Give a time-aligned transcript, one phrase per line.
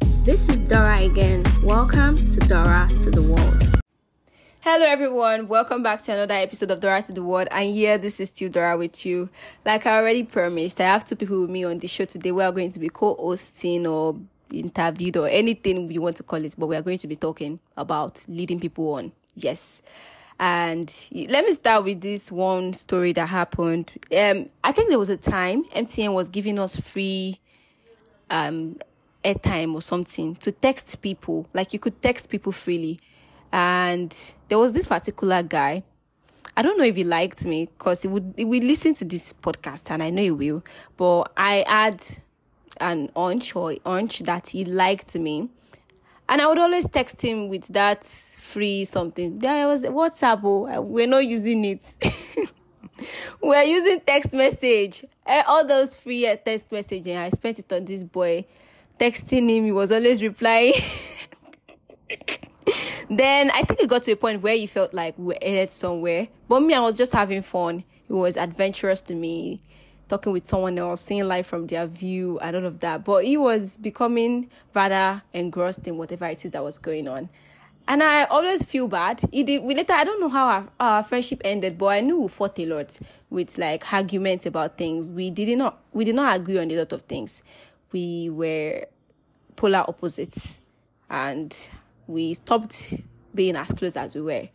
[0.00, 1.44] This is Dora again.
[1.62, 3.80] Welcome to Dora to the World.
[4.60, 5.48] Hello, everyone.
[5.48, 7.48] Welcome back to another episode of Dora to the World.
[7.50, 9.30] And yeah, this is still Dora with you.
[9.64, 12.32] Like I already promised, I have two people with me on the show today.
[12.32, 14.18] We are going to be co-hosting or
[14.52, 17.58] interviewed or anything you want to call it, but we are going to be talking
[17.76, 19.12] about leading people on.
[19.34, 19.82] Yes.
[20.38, 23.92] And let me start with this one story that happened.
[24.16, 27.40] Um, I think there was a time MTN was giving us free
[28.28, 28.76] um
[29.26, 31.46] airtime or something to text people.
[31.52, 32.98] Like you could text people freely.
[33.52, 34.16] And
[34.48, 35.82] there was this particular guy.
[36.56, 39.90] I don't know if he liked me because he would he listen to this podcast
[39.90, 40.64] and I know he will.
[40.96, 42.02] But I had
[42.80, 45.50] an hunch or hunch that he liked me.
[46.28, 49.38] And I would always text him with that free something.
[49.38, 51.94] There was WhatsApp, oh, we're not using it.
[53.40, 55.04] we're using text message.
[55.24, 58.44] Eh, all those free eh, text messaging, I spent it on this boy.
[58.98, 60.74] Texting him, he was always replying.
[63.10, 65.72] then I think it got to a point where he felt like we were headed
[65.72, 66.28] somewhere.
[66.48, 67.84] But me, I was just having fun.
[68.08, 69.60] It was adventurous to me
[70.08, 73.04] talking with someone else, seeing life from their view and all of that.
[73.04, 77.28] But he was becoming rather engrossed in whatever it is that was going on.
[77.88, 79.22] And I always feel bad.
[79.30, 82.28] Did, we later, I don't know how our, our friendship ended, but I knew we
[82.28, 82.98] fought a lot
[83.30, 85.08] with like arguments about things.
[85.08, 87.44] We did not, we did not agree on a lot of things.
[87.96, 88.84] We were
[89.56, 90.60] polar opposites
[91.08, 91.56] and
[92.06, 92.92] we stopped
[93.34, 94.48] being as close as we were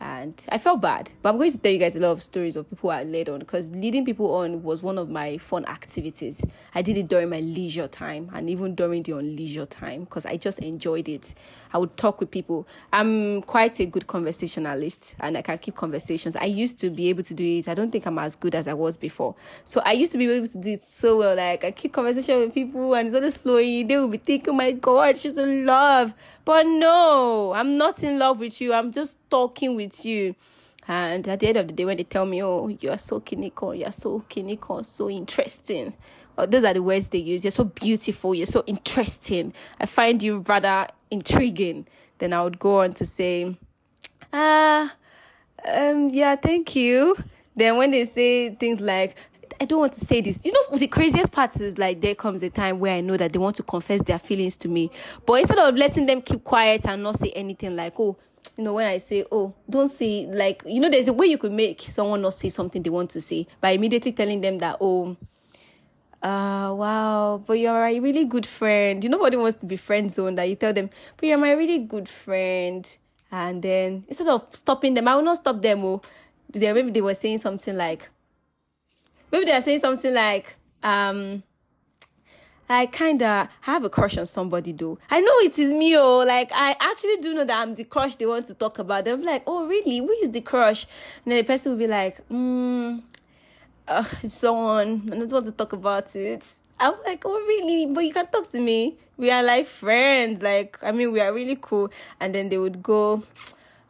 [0.00, 1.10] and I felt bad.
[1.22, 3.28] But I'm going to tell you guys a lot of stories of people I led
[3.28, 6.44] on because leading people on was one of my fun activities.
[6.74, 10.36] I did it during my leisure time and even during the unleisure time because I
[10.36, 11.34] just enjoyed it.
[11.72, 12.66] I would talk with people.
[12.92, 16.34] I'm quite a good conversationalist and I can keep conversations.
[16.34, 17.68] I used to be able to do it.
[17.68, 19.34] I don't think I'm as good as I was before.
[19.64, 21.36] So I used to be able to do it so well.
[21.36, 23.86] Like I keep conversation with people and it's always flowing.
[23.86, 26.14] They will be thinking, oh my God, she's in love.
[26.44, 28.72] But no, I'm not in love with you.
[28.72, 30.34] I'm just talking with you.
[30.88, 33.20] And at the end of the day, when they tell me, oh, you are so
[33.20, 35.94] kiniko, you're so kiniko, so interesting.
[36.36, 37.44] Oh, those are the words they use.
[37.44, 38.34] You're so beautiful.
[38.34, 39.52] You're so interesting.
[39.78, 41.86] I find you rather intriguing.
[42.18, 43.56] Then I would go on to say,
[44.32, 44.94] ah,
[45.72, 47.16] um, yeah, thank you.
[47.54, 49.16] Then when they say things like,
[49.60, 50.40] I don't want to say this.
[50.42, 53.32] You know, the craziest part is like there comes a time where I know that
[53.32, 54.90] they want to confess their feelings to me.
[55.26, 58.16] But instead of letting them keep quiet and not say anything like, oh,
[58.56, 61.38] you know, when I say, oh, don't say, like, you know, there's a way you
[61.38, 64.76] could make someone not say something they want to say by immediately telling them that,
[64.80, 65.16] oh,
[66.22, 69.02] uh, wow, but you're a really good friend.
[69.02, 71.52] You know, nobody wants to be friend zone that you tell them, but you're my
[71.52, 72.86] really good friend.
[73.32, 75.84] And then instead of stopping them, I will not stop them.
[75.84, 76.02] Oh,
[76.52, 78.10] maybe they were saying something like,
[79.32, 81.42] maybe they're saying something like, um,
[82.70, 84.96] I kind of have a crush on somebody though.
[85.10, 88.14] I know it is me, oh, like I actually do know that I'm the crush
[88.14, 89.04] they want to talk about.
[89.04, 89.98] They're like, oh, really?
[89.98, 90.86] Who is the crush?
[91.24, 92.98] And then the person will be like, hmm,
[93.88, 95.10] uh, someone.
[95.12, 96.46] I don't want to talk about it.
[96.78, 97.92] I'm like, oh, really?
[97.92, 98.94] But you can talk to me.
[99.16, 100.40] We are like friends.
[100.40, 101.90] Like, I mean, we are really cool.
[102.20, 103.24] And then they would go,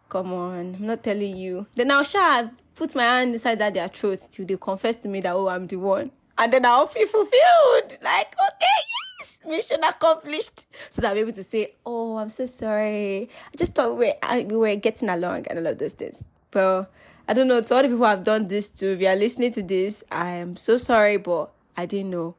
[0.09, 1.67] come on, I'm not telling you.
[1.75, 5.21] Then I'll share, put my hand inside that their throat till they confess to me
[5.21, 6.11] that, oh, I'm the one.
[6.41, 7.99] And then I'll feel fulfilled.
[8.03, 8.81] Like, okay,
[9.19, 10.67] yes, mission accomplished.
[10.91, 13.29] So that I'm able to say, oh, I'm so sorry.
[13.53, 16.25] I just thought we were, we were getting along and all of those things.
[16.51, 16.91] But
[17.29, 19.53] I don't know, to all the people I've done this to, if you are listening
[19.53, 22.37] to this, I am so sorry, but I didn't know.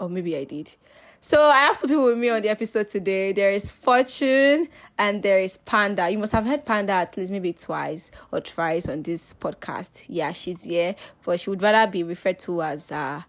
[0.00, 0.74] Or maybe I did.
[1.20, 3.32] So I have two people with me on the episode today.
[3.32, 4.68] There is Fortune
[4.98, 6.10] and there is Panda.
[6.10, 10.06] You must have heard Panda at least maybe twice or thrice on this podcast.
[10.08, 13.22] Yeah, she's here, but she would rather be referred to as uh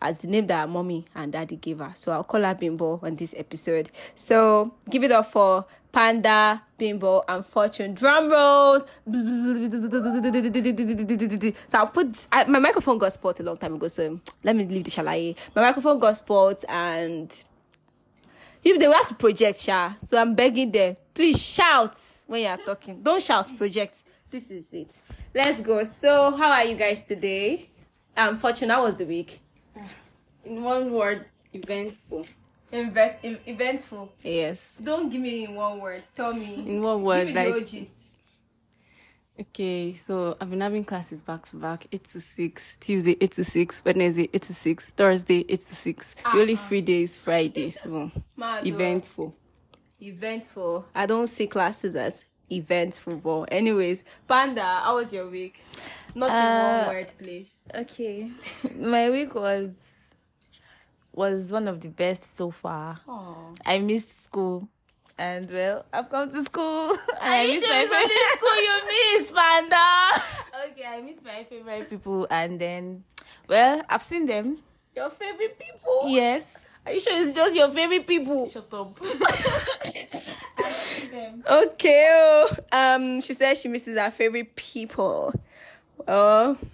[0.00, 1.92] as the name that mommy and daddy gave her.
[1.94, 3.90] So I'll call her Bimbo on this episode.
[4.14, 7.94] So give it up for Panda, Bimbo, and Fortune.
[7.94, 8.86] Drum rolls.
[11.68, 13.88] So I'll put I, my microphone got spot a long time ago.
[13.88, 15.36] So let me leave the shalaye.
[15.54, 17.44] My microphone got spot and
[18.62, 19.94] if they have to project, yeah.
[19.98, 23.00] So I'm begging them, please shout when you are talking.
[23.02, 24.04] Don't shout, project.
[24.28, 25.00] This is it.
[25.34, 25.84] Let's go.
[25.84, 27.70] So how are you guys today?
[28.16, 29.40] Um, Fortune, how was the week?
[30.46, 32.26] In one word, eventful.
[32.72, 34.12] Invent, eventful.
[34.22, 34.80] Yes.
[34.82, 36.02] Don't give me in one word.
[36.14, 36.54] Tell me.
[36.66, 38.12] In one word, give me like- the gist.
[39.38, 42.78] Okay, so I've been having classes back to back, eight to six.
[42.78, 43.82] Tuesday, eight to six.
[43.84, 44.86] Wednesday, eight to six.
[44.86, 46.14] Thursday, eight to six.
[46.32, 48.10] The only free day is Friday, so
[48.64, 49.34] eventful.
[50.00, 50.86] Eventful.
[50.94, 55.60] I don't see classes as eventful, but anyways, Panda, how was your week?
[56.14, 57.68] Not in Uh, one word, please.
[57.74, 58.30] Okay.
[58.74, 59.95] My week was
[61.16, 63.00] was one of the best so far.
[63.64, 64.68] I missed school.
[65.18, 66.90] And well, I've come to school.
[67.22, 70.22] and I missed my favorite school you miss, Panda?
[70.70, 73.04] Okay, I missed my favorite people and then
[73.48, 74.58] well, I've seen them.
[74.94, 76.02] Your favorite people?
[76.06, 76.56] Yes.
[76.84, 78.46] Are you sure it's just your favorite people?
[78.48, 78.98] Shut up.
[81.48, 82.06] Okay.
[82.10, 85.32] oh, Um, she says she misses her favorite people.
[86.08, 86.68] Oh, this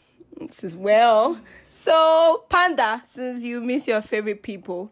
[0.50, 1.39] is well.
[1.69, 4.91] So, Panda, since you miss your favorite people,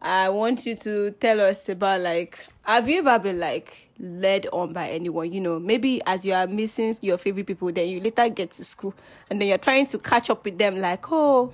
[0.00, 4.72] I want you to tell us about like, have you ever been like led on
[4.72, 5.32] by anyone?
[5.32, 8.64] You know, maybe as you are missing your favorite people, then you later get to
[8.64, 8.94] school
[9.30, 11.52] and then you're trying to catch up with them, like, oh,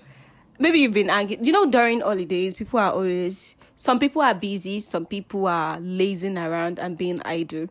[0.59, 1.39] maybe you've been angry.
[1.41, 6.37] You know, during holidays, people are always, some people are busy, some people are lazing
[6.39, 7.69] around and being idle.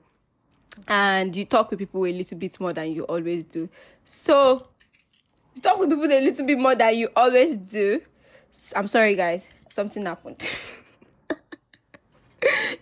[0.87, 3.69] And you talk with people a little bit more than you always do.
[4.05, 4.65] So,
[5.55, 8.01] you talk with people a little bit more than you always do.
[8.75, 9.49] I'm sorry, guys.
[9.69, 10.41] Something happened.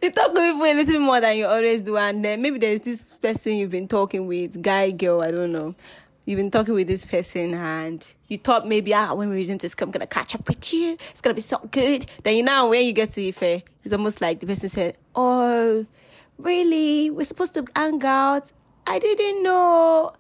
[0.02, 2.58] you talk with people a little bit more than you always do, and then maybe
[2.58, 5.76] there's this person you've been talking with, guy, girl, I don't know.
[6.26, 9.76] You've been talking with this person, and you thought maybe, ah, when we resume to
[9.82, 10.94] I'm gonna catch up with you.
[11.10, 12.06] It's gonna be so good.
[12.24, 15.88] Then you know when you get to Ife, it's almost like the person said, "Oh,
[16.38, 17.10] really?
[17.10, 18.52] We're supposed to hang out.
[18.86, 20.14] I didn't know."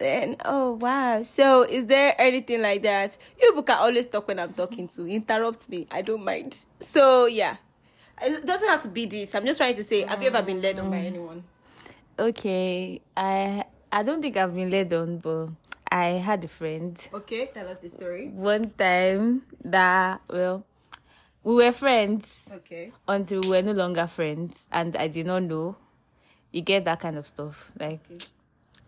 [0.00, 1.20] Then, oh wow.
[1.22, 3.18] So, is there anything like that?
[3.40, 5.06] You can always talk when I'm talking to.
[5.06, 5.86] Interrupt me.
[5.90, 6.56] I don't mind.
[6.80, 7.56] So, yeah.
[8.22, 9.34] It doesn't have to be this.
[9.34, 11.44] I'm just trying to say, have you ever been led on by anyone?
[12.18, 13.02] Okay.
[13.14, 15.48] I I don't think I've been led on, but
[15.92, 18.28] I had a friend Okay, tell us the story.
[18.28, 20.64] one time that well
[21.44, 22.92] we were friends Okay.
[23.08, 25.76] until we were no longer friends and I did not know.
[26.52, 27.70] You get that kind of stuff.
[27.78, 28.00] Like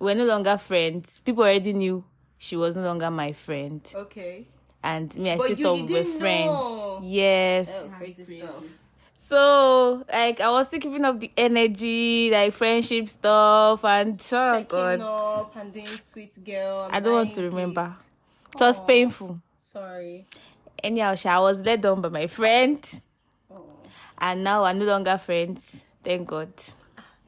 [0.03, 1.21] we were no longer friends.
[1.21, 2.03] People already knew
[2.39, 3.81] she was no longer my friend.
[3.95, 4.47] Okay.
[4.83, 6.47] And me, I But still you- thought you we were didn't friends.
[6.47, 7.01] know.
[7.05, 7.95] Yes.
[7.99, 8.65] Crazy stuff.
[9.15, 14.67] So like I was still keeping up the energy, like friendship stuff and oh Checking
[14.67, 15.01] god.
[15.01, 16.89] up and doing sweet girl.
[16.91, 17.85] I don't want to remember.
[17.85, 18.07] gifts.
[18.55, 19.39] It was painful.
[19.61, 20.27] Sorry.
[20.83, 22.83] Anyhow, sha, I was led on by my friend.
[23.51, 23.63] Oh.
[24.19, 25.85] And now we're no longer friends.
[26.03, 26.53] Thank God.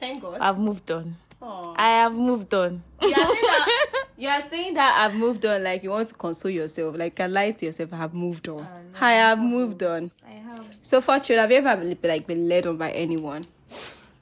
[0.00, 0.38] Thank God.
[0.41, 1.15] I've moved on.
[1.44, 1.75] Aw.
[1.76, 2.82] I have moved on.
[3.02, 6.14] You are saying that you are saying that I've moved on, like you want to
[6.14, 7.93] console yourself, like you lie to yourself.
[7.93, 8.67] I have moved on.
[8.99, 10.11] I have moved on.
[10.26, 10.64] I have.
[10.81, 13.43] So, Fortune, have you ever been, like been led on by anyone?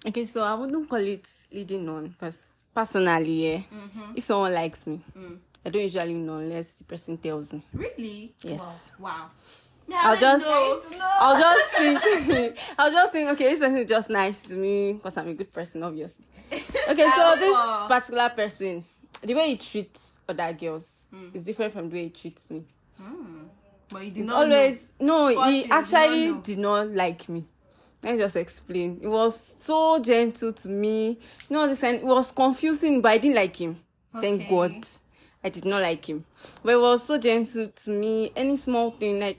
[0.05, 4.13] Okay, so I wouldn't call it leading on because personally, yeah, mm-hmm.
[4.17, 5.39] if someone likes me, mm.
[5.65, 7.63] I don't usually know unless the person tells me.
[7.73, 8.35] Really?
[8.43, 8.91] Yes.
[8.99, 9.31] Wow.
[9.91, 10.47] I'll just,
[11.21, 11.71] I'll just
[12.27, 15.35] think, I'll just think, okay, this person is just nice to me because I'm a
[15.35, 16.25] good person, obviously.
[16.53, 17.57] Okay, so this
[17.89, 18.85] particular person,
[19.23, 22.65] the way he treats other girls is different from the way he treats me.
[23.91, 27.29] But you did It's not always no, But he did not actually did not like
[27.29, 27.45] me.
[28.03, 28.99] Let me just explain.
[29.03, 31.11] It was so gentle to me.
[31.49, 33.79] You know, listen, it was confusing, but I didn't like him.
[34.21, 34.73] Thank God.
[35.45, 36.25] I did not like him.
[36.65, 38.33] But it was so gentle to me.
[38.35, 39.39] Any small thing, like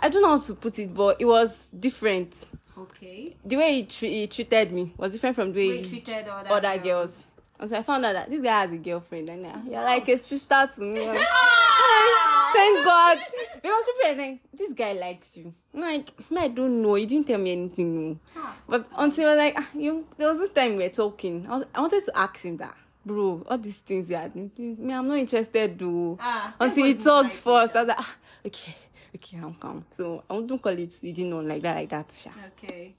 [0.00, 2.34] I don't know how to put it, but it was different.
[2.76, 3.36] Okay.
[3.44, 6.26] The way he, tre- he treated me was different from the way Way he treated
[6.28, 6.82] other other girls.
[6.82, 7.34] girls.
[7.58, 10.16] Until I found out that this guy has a girlfriend, and uh, you're like a
[10.16, 11.06] sister to me.
[11.06, 11.18] Like,
[12.52, 13.18] Thank God.
[13.62, 15.54] Because people are like, this guy likes you.
[15.74, 16.94] I'm like, me, I don't know.
[16.94, 18.18] He didn't tell me anything.
[18.34, 18.46] No.
[18.66, 21.46] But until like, ah, you, there was this time we were talking.
[21.48, 24.50] I, was, I wanted to ask him that, bro, all these things you are doing,
[24.56, 26.16] me, I'm not interested, though.
[26.20, 28.16] Ah, until he talked like first, I was like, ah,
[28.46, 28.74] okay,
[29.14, 29.84] okay, I'm calm.
[29.90, 32.12] So I wouldn't call it leading on like that, like that.
[32.16, 32.30] Sha.
[32.58, 32.94] Okay.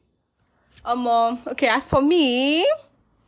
[0.84, 2.68] Um, um, okay, as for me,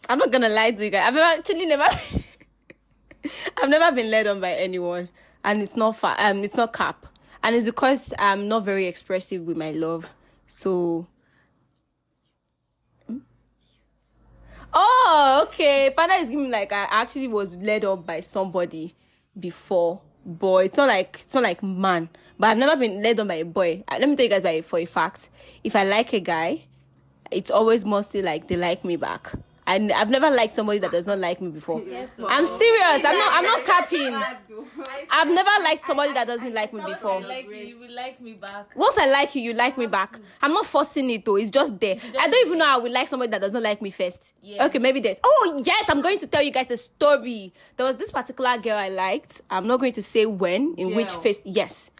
[0.09, 1.07] I'm not gonna lie to you guys.
[1.07, 1.83] I've never, actually never,
[3.61, 5.09] I've never been led on by anyone,
[5.43, 7.05] and it's not fa- um, it's not cap,
[7.43, 10.11] and it's because I'm not very expressive with my love.
[10.47, 11.07] So,
[13.07, 13.19] Hmm?
[14.73, 15.91] oh, okay.
[15.95, 18.93] Father is giving me like I actually was led on by somebody
[19.39, 22.09] before, but it's not like it's not like man.
[22.39, 23.83] But I've never been led on by a boy.
[23.87, 25.29] Uh, Let me tell you guys by for a fact.
[25.63, 26.63] If I like a guy,
[27.31, 29.31] it's always mostly like they like me back.
[29.65, 31.77] And I've never liked somebody that does not like me before.
[32.27, 33.05] I'm serious.
[33.05, 33.33] I'm not.
[33.33, 34.13] I'm not capping.
[35.09, 37.21] I've never liked somebody that doesn't like me before.
[37.21, 38.75] Like you, you will like me back.
[38.75, 40.19] Once I like you, you like me back.
[40.41, 41.37] I'm not forcing it though.
[41.37, 41.95] It's just there.
[42.19, 44.35] I don't even know how I would like somebody that doesn't like me first.
[44.41, 44.65] Yeah.
[44.65, 45.21] Okay, maybe there's.
[45.23, 47.53] Oh yes, I'm going to tell you guys a story.
[47.77, 49.41] There was this particular girl I liked.
[49.49, 51.41] I'm not going to say when, in which face.
[51.45, 51.91] Yes,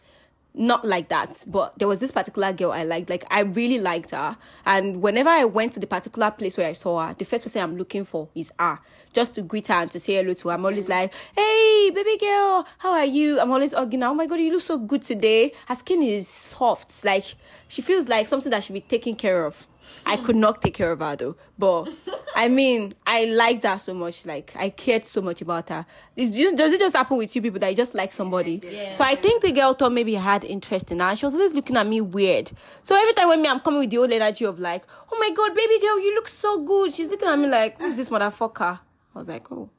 [0.54, 3.10] not like that, but there was this particular girl I liked.
[3.10, 6.72] Like I really liked her, and whenever I went to the particular place where I
[6.72, 8.78] saw her, the first person I'm looking for is her,
[9.14, 10.54] just to greet her and to say hello to her.
[10.54, 14.08] I'm always like, "Hey, baby girl, how are you?" I'm always hugging her.
[14.08, 15.52] Oh my god, you look so good today.
[15.66, 17.24] Her skin is soft, like
[17.68, 19.66] she feels like something that should be taken care of.
[20.06, 21.88] I could not take care of her though, but
[22.36, 24.24] I mean, I liked her so much.
[24.24, 25.84] Like I cared so much about her.
[26.16, 28.60] Is, you does it just happen with you people that you just like somebody?
[28.62, 28.90] Yeah.
[28.90, 31.06] So I think the girl thought maybe I had interest in her.
[31.06, 32.50] and She was always looking at me weird.
[32.82, 35.30] So every time when me I'm coming with the old energy of like, oh my
[35.30, 36.92] god, baby girl, you look so good.
[36.92, 38.80] She's looking at me like, who's this motherfucker?
[39.14, 39.70] I was like, oh.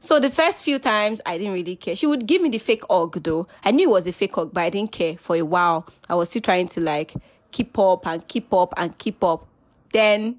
[0.00, 1.94] So the first few times I didn't really care.
[1.94, 3.46] She would give me the fake hug though.
[3.64, 5.86] I knew it was a fake hug, but I didn't care for a while.
[6.08, 7.14] I was still trying to like
[7.52, 9.46] keep up and keep up and keep up.
[9.92, 10.38] Then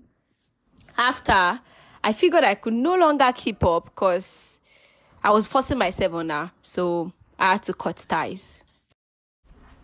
[0.98, 1.62] after
[2.04, 4.60] I figured I could no longer keep up because
[5.24, 6.52] I was forcing myself on her.
[6.62, 8.66] So I had to cut ties.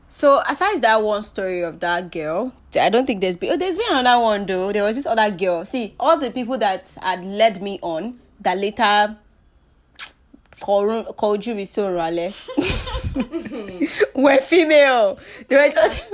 [0.09, 3.77] So aside that one story of that girl, I don't think there's been oh, there's
[3.77, 4.73] been another one though.
[4.73, 5.63] There was this other girl.
[5.63, 9.17] See, all the people that had led me on that later
[10.59, 12.33] called called you with so rale
[14.13, 15.17] were female.
[15.47, 16.11] They were just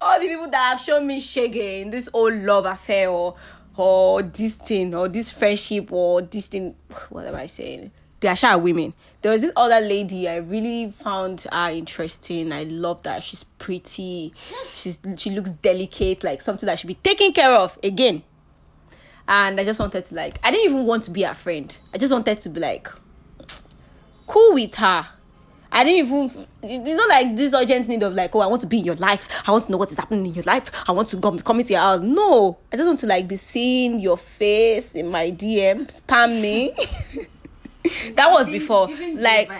[0.00, 3.36] all the people that have shown me shege in this old love affair or
[3.76, 6.74] or this thing or this friendship or this thing
[7.10, 7.90] what am I saying?
[8.20, 8.94] They are shy women.
[9.20, 12.52] There was this other lady I really found her interesting.
[12.52, 14.32] I love that She's pretty.
[14.72, 17.78] She's she looks delicate, like something that should be taken care of.
[17.82, 18.22] Again,
[19.28, 21.76] and I just wanted to like I didn't even want to be her friend.
[21.94, 22.88] I just wanted to be like
[24.26, 25.06] cool with her.
[25.72, 28.66] I didn't even it's not like this urgent need of like, oh, I want to
[28.66, 29.42] be in your life.
[29.46, 30.70] I want to know what is happening in your life.
[30.88, 32.02] I want to come come into your house.
[32.02, 32.58] No.
[32.72, 36.72] I just want to like be seeing your face in my DM, spam me.
[38.14, 38.88] that was before.
[39.14, 39.50] Like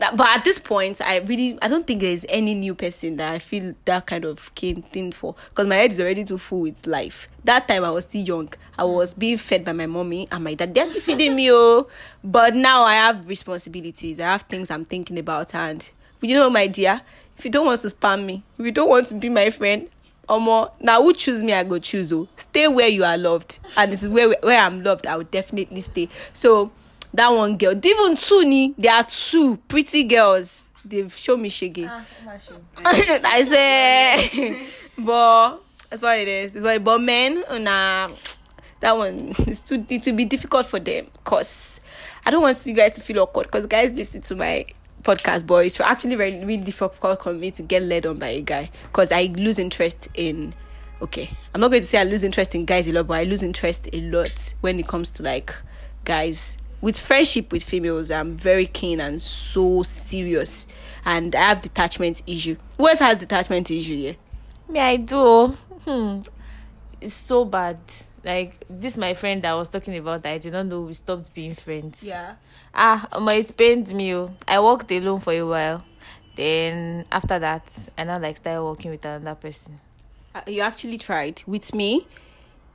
[0.00, 3.32] that, but at this point, I really I don't think there's any new person that
[3.32, 6.62] I feel that kind of keen thing for because my head is already too full
[6.62, 7.28] with life.
[7.44, 8.52] That time I was still young.
[8.78, 10.74] I was being fed by my mommy and my dad.
[10.74, 11.86] They're still feeding me, oh.
[12.24, 14.20] But now I have responsibilities.
[14.20, 15.90] I have things I'm thinking about, and
[16.20, 17.00] you know, my dear,
[17.38, 19.88] if you don't want to spam me, if you don't want to be my friend,
[20.28, 22.12] Omo, now who choose me, I go choose.
[22.12, 25.06] Oh, stay where you are loved, and this is where where I'm loved.
[25.06, 26.08] I will definitely stay.
[26.32, 26.70] So
[27.14, 30.68] that one girl, even two ni, there are two pretty girls.
[30.84, 31.88] They've shown me shege.
[32.84, 34.66] I say,
[34.98, 36.56] but that's what it is.
[36.56, 38.08] It's what, but men, nah,
[38.80, 41.80] that one is too it will be difficult for them because
[42.24, 44.66] I don't want you guys to feel awkward because guys listen to my
[45.02, 48.40] podcast, but it's actually very really difficult for me to get led on by a
[48.40, 50.54] guy because I lose interest in.
[51.02, 53.24] Okay, I'm not going to say I lose interest in guys a lot, but I
[53.24, 55.54] lose interest a lot when it comes to like
[56.04, 60.66] guys with friendship with females i'm very keen and so serious
[61.04, 64.12] and i have detachment issue who else has detachment issue yeah
[64.68, 65.48] Me, I do.
[65.84, 66.20] Hmm.
[67.00, 67.78] It's so bad.
[68.22, 70.22] Like this, my friend that I was talking about.
[70.22, 72.04] That I did not know we stopped being friends.
[72.04, 72.34] yeah
[72.72, 74.14] Ah, my it pained me.
[74.14, 74.30] oh.
[74.46, 75.82] I walked alone for a while.
[76.36, 77.64] Then after that,
[77.98, 79.80] I now like started walking with another person.
[80.34, 82.06] Uh, you actually tried with me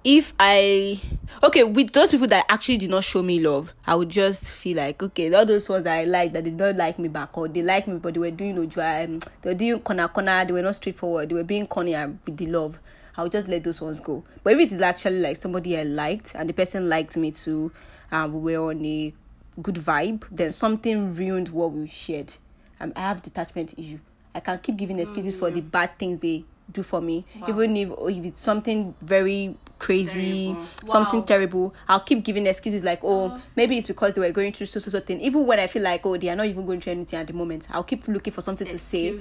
[0.07, 0.99] if i
[1.41, 4.77] okay with those people that actually did not show me love i would just feel
[4.77, 7.47] like okay all those ones that i like that they don't like me back or
[7.47, 10.53] they like me but they were doing ojua um, they were doing corner corner they
[10.53, 12.77] were not straightforward they were being corny with the love
[13.17, 14.23] i would just let those ones go.
[14.43, 17.71] But if it is actually like somebody i liked and the person liked me too
[18.11, 19.11] and we were on a
[19.59, 22.33] good vibe then something ruined what we shared.
[22.79, 23.99] Um, i have detachment issue.
[24.35, 27.25] I can keep giving excuses for the bad things they do for me.
[27.47, 30.55] Even if if it's something very crazy
[30.85, 33.37] something terrible i'll keep giving excuses like oh uh-huh.
[33.55, 35.19] maybe it's because they were going through so so so thing.
[35.21, 37.33] Even when i feel like oh they are not even going through anything at the
[37.33, 39.17] moment i'll keep looking for something to say.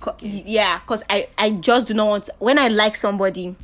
[0.00, 3.54] Co- yeah because i i just do not want when i like somebody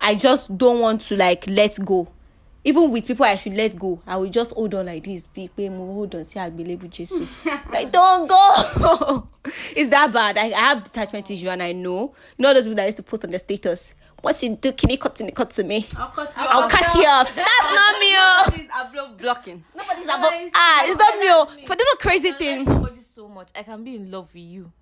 [0.00, 2.08] i just don't want to like let go
[2.64, 5.50] even with people i should let go i will just hold on like this big
[5.56, 7.26] pé mo hold on sí àgbélébù jesu
[7.72, 9.28] like don't go!
[9.76, 10.38] It's that bad.
[10.38, 12.14] I, i have detachment issue and i know.
[12.38, 13.94] You know those people that used to post on their status?
[14.22, 15.86] Once you do can you cut to, cut to me.
[15.96, 17.34] I'll cut you i'll cut you off.
[17.36, 18.46] That's not me oh!
[18.72, 19.64] I'm blocking.
[19.76, 21.46] nobody's about ah it's not me oh.
[21.66, 22.64] for the crazy thing
[23.14, 23.48] so much.
[23.54, 24.72] I can be in love with you,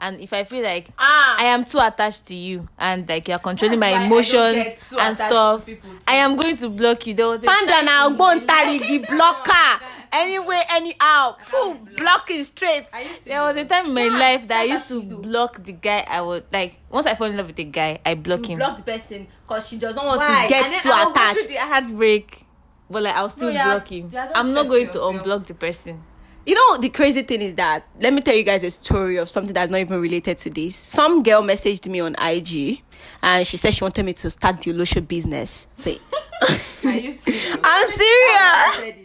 [0.00, 1.36] and if I feel like Ah.
[1.38, 5.12] I am too attached to you, and like you're controlling That's my I emotions and
[5.12, 5.76] attached stuff, to.
[6.08, 7.12] I am going to block you.
[7.14, 12.86] There was a panda na ogbontari blocker anyway anyhow full blocking straight
[13.24, 16.04] There was a time in my life that I used to block the guy.
[16.08, 18.58] I would like once I fall in love with a guy, I block him.
[18.58, 20.44] block the person because she doesn't want Why?
[20.44, 22.46] to get And then too I will go through attached the heartbreak,
[22.88, 24.10] but like I'll still No, yeah, block him.
[24.16, 25.14] are I'm not going to yourself.
[25.16, 26.02] unblock the person.
[26.44, 29.30] You know, the crazy thing is that let me tell you guys a story of
[29.30, 30.74] something that's not even related to this.
[30.74, 32.82] Some girl messaged me on IG
[33.22, 35.68] and she said she wanted me to start the Olosho business.
[35.76, 35.92] So
[36.84, 37.56] Are you serious?
[37.64, 38.96] I'm serious.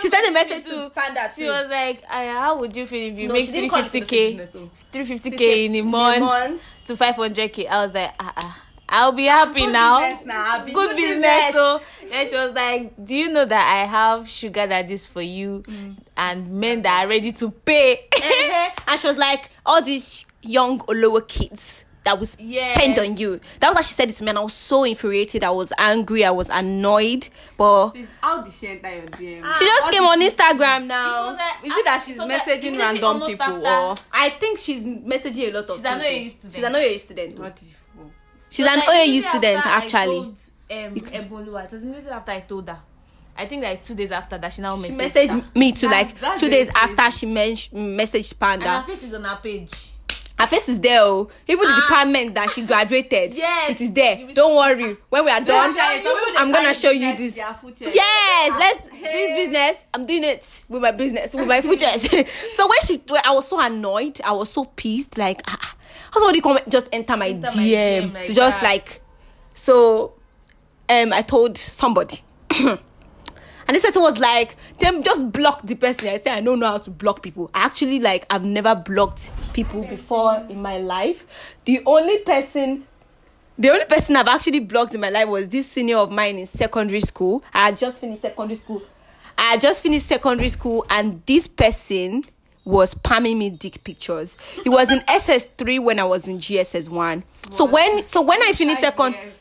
[0.00, 0.70] She sent a message too.
[0.84, 3.52] to Panda She was like, "Aya, how would you feel if you No, make she
[3.52, 4.70] didn't call it 350k, business, oh.
[4.92, 6.80] 350k in a month, month.
[6.86, 10.00] to 500k?" I was like, "Ah, ah, I'll be happy Good now.
[10.00, 10.64] business now.
[10.64, 14.66] Good, Good business." So then she was like, "Do you know that I have sugar
[14.66, 15.62] daddies for you
[16.16, 18.70] and men that are ready to pay?" Uh-huh.
[18.88, 22.78] and she was like, all these young Olowo kids that was Yes.
[22.78, 23.38] spend on you.
[23.60, 25.44] That was what she said it to me, and I was so infuriated.
[25.44, 26.24] I was angry.
[26.24, 27.28] I was annoyed.
[27.58, 29.54] But Please, how did she enter your DM?
[29.54, 31.32] she just What came on Instagram now.
[31.62, 35.76] Is it that she's messaging random people or I think she's messaging a lot of
[35.76, 36.06] She's an people.
[36.10, 36.54] OAU student.
[36.54, 37.38] She's an OAU student.
[37.38, 37.60] what
[38.50, 40.18] She's an OAU student, actually.
[40.18, 41.64] um, Eboluwa.
[41.64, 42.78] It was immediately after I told her.
[43.36, 44.92] I think like two days after that, she now messaged, She
[45.28, 45.54] messaged.
[45.56, 49.24] me too, That's- like two days after she men- messaged and her face is on
[49.24, 49.70] her page.
[50.38, 51.02] Her face is there.
[51.02, 51.28] Oh.
[51.46, 51.80] Even the Ah.
[51.88, 53.72] department that she graduated, Yes.
[53.72, 54.26] it is there.
[54.34, 54.96] Don't worry.
[55.10, 57.34] When we are done, Some people they I'm gonna show you this.
[57.36, 57.94] their food check.
[57.94, 59.12] Yes, let's Hey.
[59.12, 59.84] this business.
[59.92, 62.08] I'm doing it with my business, with my futures.
[62.56, 65.18] so when she, when I was so annoyed, I was so pissed.
[65.18, 65.74] Like, ah, ah,
[66.12, 68.66] how somebody come just enter my Enter DM, DM like to just that.
[68.66, 69.02] like,
[69.54, 70.14] so,
[70.88, 72.18] um, I told somebody.
[73.70, 76.08] And this person was like, them just block the person.
[76.08, 77.52] I said, I don't know how to block people.
[77.54, 81.54] I actually like I've never blocked people before in my life.
[81.66, 82.84] The only person
[83.60, 86.46] the only person I've actually blocked in my life was this senior of mine in
[86.46, 87.44] secondary school.
[87.54, 88.82] I had just finished secondary school.
[89.38, 92.24] I had just finished secondary school, and this person
[92.64, 94.36] was spamming me dick pictures.
[94.64, 97.22] It was in SS3 when I was in JSS1.
[97.50, 99.39] So when so when I finished second Yes.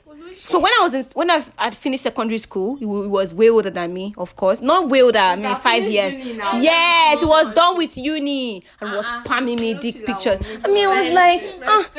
[0.50, 3.70] So when I was in when I had finished secondary school, he was way older
[3.70, 4.62] than me, of course.
[4.62, 6.15] Not way older, I mean five years.
[6.15, 9.24] Yes, he was done with uni and was Uh-uh.
[9.24, 10.39] spamming me dick pictures.
[10.63, 11.89] I mean, I was like, ah.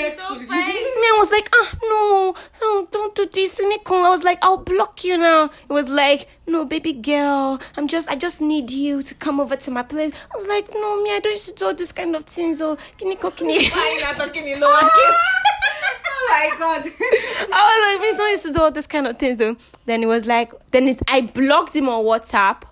[1.11, 3.97] I was like, ah, no, no, don't do this, cynical.
[3.97, 5.45] I was like, I'll block you now.
[5.45, 9.55] It was like, no, baby girl, I'm just, I just need you to come over
[9.57, 10.13] to my place.
[10.33, 12.61] I was like, no, me, I don't used to do all this kind of things.
[12.61, 13.71] Oh, kiniko, kiniko.
[16.43, 16.87] Oh my god.
[17.53, 19.57] I was like, we don't used to do all this kind of things though.
[19.87, 22.63] Then it was like, then it's, I blocked him on WhatsApp.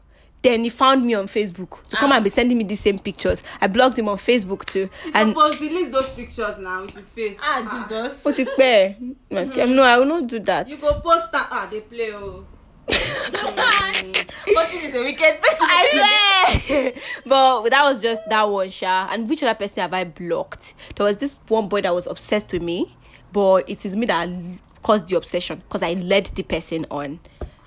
[0.40, 3.42] Then he found me on Facebook to come and be sending me the same pictures.
[3.60, 4.88] I blocked him on Facebook too.
[5.06, 7.38] and And supposed to release those pictures now with his face.
[7.42, 8.24] Ah, Jesus.
[8.24, 8.96] what's it fair?
[9.30, 10.68] No, I will not do that.
[10.68, 11.48] You go post that.
[11.50, 12.12] Ah, they play.
[12.14, 12.46] Oh.
[12.88, 15.66] Watching is a wicked person.
[15.68, 16.92] I swear.
[17.26, 19.08] but that was just that one, Sha.
[19.10, 20.74] And which other person have I blocked?
[20.96, 22.96] There was this one boy that was obsessed with me,
[23.32, 24.28] but it is me that
[24.82, 27.20] caused the obsession because I led the person on.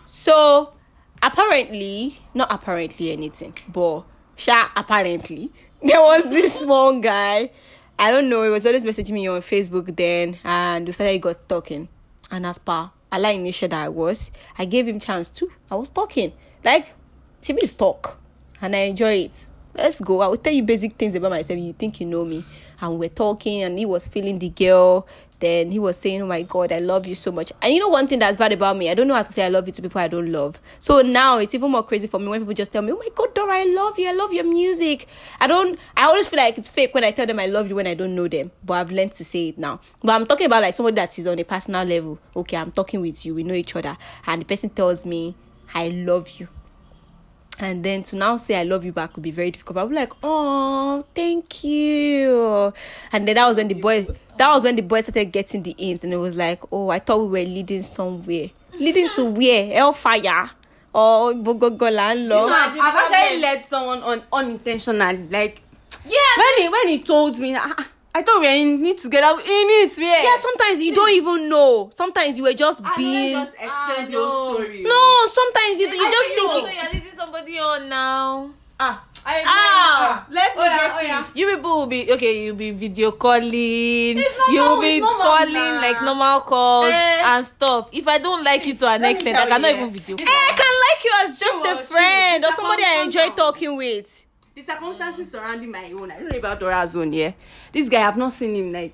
[0.03, 0.73] So
[1.21, 4.03] apparently, not apparently anything, but
[4.35, 5.51] Sha, apparently,
[5.83, 7.51] there was this one guy.
[7.99, 11.47] I don't know, he was always messaging me on Facebook then, and we started got
[11.47, 11.87] talking.
[12.31, 15.51] And as per Allah initial that I was, I gave him chance too.
[15.69, 16.33] I was talking.
[16.63, 16.95] Like,
[17.41, 18.19] she is talk.
[18.61, 19.47] And I enjoy it.
[19.75, 20.21] Let's go.
[20.21, 21.59] I will tell you basic things about myself.
[21.59, 22.43] You think you know me.
[22.81, 25.07] And we're talking, and he was feeling the girl.
[25.39, 27.51] Then he was saying, Oh my God, I love you so much.
[27.61, 29.43] And you know, one thing that's bad about me, I don't know how to say
[29.43, 30.59] I love you to people I don't love.
[30.79, 33.09] So now it's even more crazy for me when people just tell me, Oh my
[33.13, 34.07] God, Dora, I love you.
[34.07, 35.07] I love your music.
[35.39, 37.75] I don't, I always feel like it's fake when I tell them I love you
[37.75, 38.51] when I don't know them.
[38.63, 39.79] But I've learned to say it now.
[40.03, 42.19] But I'm talking about like somebody that is on a personal level.
[42.35, 43.33] Okay, I'm talking with you.
[43.33, 43.97] We know each other.
[44.27, 45.35] And the person tells me,
[45.73, 46.49] I love you
[47.61, 49.77] and then to now say I love you back would be very difficult.
[49.77, 52.73] I'll be like, oh, thank you.
[53.13, 55.75] And then that was when the boy that was when the boy started getting the
[55.77, 58.49] ins and it was like, oh, I thought we were leading somewhere.
[58.73, 59.71] Leading to where?
[59.73, 60.49] Hellfire.
[60.93, 62.47] Or Bogogolan No, law.
[62.47, 65.27] I've, I've actually led someone on unintentionally.
[65.29, 65.61] Like
[66.03, 66.19] Yeah.
[66.37, 69.39] when he when he told me, ah, I thought we were in it together.
[69.39, 70.21] In it, yeah.
[70.23, 71.89] Yeah, sometimes you don't even know.
[71.95, 74.53] Sometimes you were just I being just explained Ah, your no.
[74.55, 74.83] story.
[74.83, 78.49] No, sometimes you you just think you it- you're leading somebody on now.
[78.77, 81.07] Ah, I Ah, let's oh yeah, get oh it.
[81.07, 81.25] yeah.
[81.35, 82.43] You people will be okay.
[82.43, 84.17] You'll be video calling.
[84.49, 85.81] You'll be calling now.
[85.81, 87.21] like normal calls Eh.
[87.23, 87.89] and stuff.
[87.93, 89.93] If I don't like you to an Let extent, I cannot you, even yeah.
[89.93, 90.15] video.
[90.17, 93.29] This Eh, I can like you as just Chill, a friend or somebody I enjoy
[93.29, 94.25] talking with.
[94.61, 96.11] The circumstances surrounding my own.
[96.11, 97.31] I don't know about Dora's own, yeah.
[97.71, 98.93] This guy, I've not seen him like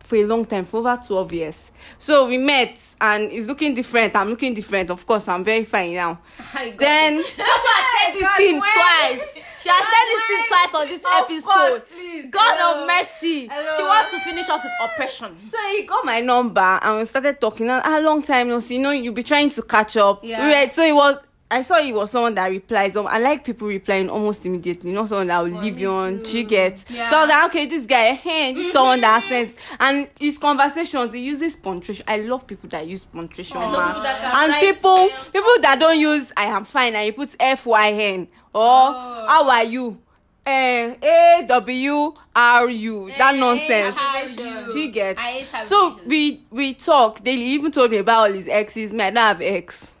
[0.00, 1.70] for a long time, for over 12 years.
[1.96, 4.16] So we met and he's looking different.
[4.16, 4.90] I'm looking different.
[4.90, 6.18] Of course, I'm very fine now.
[6.76, 9.34] Then why I said this thing twice.
[9.60, 11.86] She has said this thing twice on this episode.
[11.86, 12.30] course.
[12.30, 12.82] God Hello.
[12.82, 13.46] of mercy.
[13.46, 13.76] Hello.
[13.76, 15.36] She wants to finish us with oppression.
[15.48, 17.68] So he got my number and we started talking.
[17.70, 20.24] A long time no see, you know, you'll be trying to catch up.
[20.24, 20.44] Yeah.
[20.44, 22.96] We were, so it was I saw he was someone that replies.
[22.96, 26.22] Um, I like people replying almost immediately, not someone that will leave you on.
[26.24, 26.78] Do you get?
[26.78, 29.56] So I was like, okay, this guy, hey, this someone that has sense.
[29.78, 32.04] And his conversations, he uses punctuation.
[32.08, 33.72] I love people that use punctuation, man.
[33.72, 35.10] that can And people, them.
[35.32, 39.48] people that don't use I am fine and you put F Y N or how
[39.48, 40.00] are you?
[40.44, 43.12] Uh, A W R U.
[43.18, 43.96] That nonsense.
[43.98, 44.72] abbreviations.
[44.72, 45.18] Do you get?
[45.18, 47.22] I hate So we we talk.
[47.22, 48.92] They even told me about all his exes.
[48.92, 49.92] Me, I don't have ex.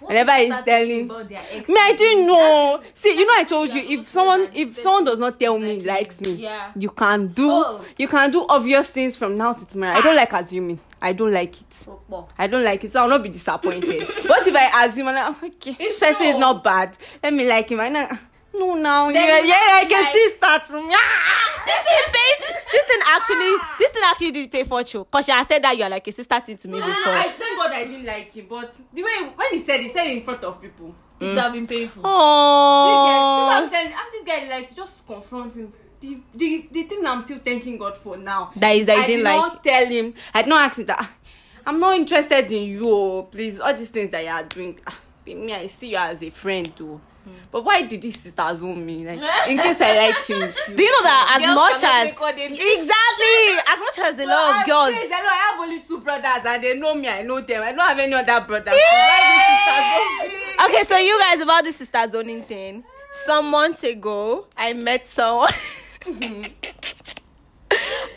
[0.00, 2.82] Whenever he's telling me, I didn't know.
[2.94, 6.20] See, you know, I told you if someone if someone does not tell me likes
[6.20, 6.72] me, Yeah.
[6.76, 7.84] you can do Oh.
[7.98, 9.96] you can do obvious things from now to tomorrow.
[9.98, 10.80] I don't like assuming.
[11.02, 11.66] I don't like it.
[11.70, 12.28] Football.
[12.38, 14.02] I don't like it, so I'll not be disappointed.
[14.26, 16.96] what if I assume and I'm like, okay, this person is not bad.
[17.22, 17.80] Let me like him.
[17.80, 18.18] And I,
[18.54, 20.94] no, now yeah, you yeah, like like a like- me.
[20.94, 21.62] Ah!
[21.66, 22.56] this thing paid.
[22.72, 25.04] This thing actually, this thing actually did pay for you.
[25.10, 26.92] Cause she has said that you are like a sister thing to me No, no,
[26.92, 27.12] no, before.
[27.14, 30.06] I thank God I didn't like him, but the way when he said, he said
[30.06, 30.94] it in front of people.
[31.20, 32.02] It's have been painful.
[32.02, 32.16] Do you get?
[32.16, 33.66] People Aww.
[33.66, 35.72] are telling, ah, this guy likes just confront him.
[36.00, 38.52] The, the the thing I'm still thanking God for now.
[38.56, 39.36] That is you I didn't did like.
[39.36, 40.14] not tell him.
[40.32, 40.96] I did not ask him that.
[41.00, 41.12] "Ah,
[41.66, 42.82] I'm not interested in you.
[42.88, 44.80] oh, Please, all these things that you are doing.
[44.86, 47.00] ah, Me, I see you as a friend, though.
[47.50, 49.04] But why did these sisters own me?
[49.04, 50.38] Like, in case I like him.
[50.76, 54.56] Do you know that as Girls much as exactly as much as a lot of
[54.56, 54.90] I'm girls.
[54.90, 55.12] pleased.
[55.12, 57.08] I know I have only two brothers and they know me.
[57.08, 57.62] I know them.
[57.62, 58.80] I don't have any other own me?
[60.64, 62.84] Okay, so you guys about the sister zoning thing.
[63.12, 65.48] Some months ago, I met someone.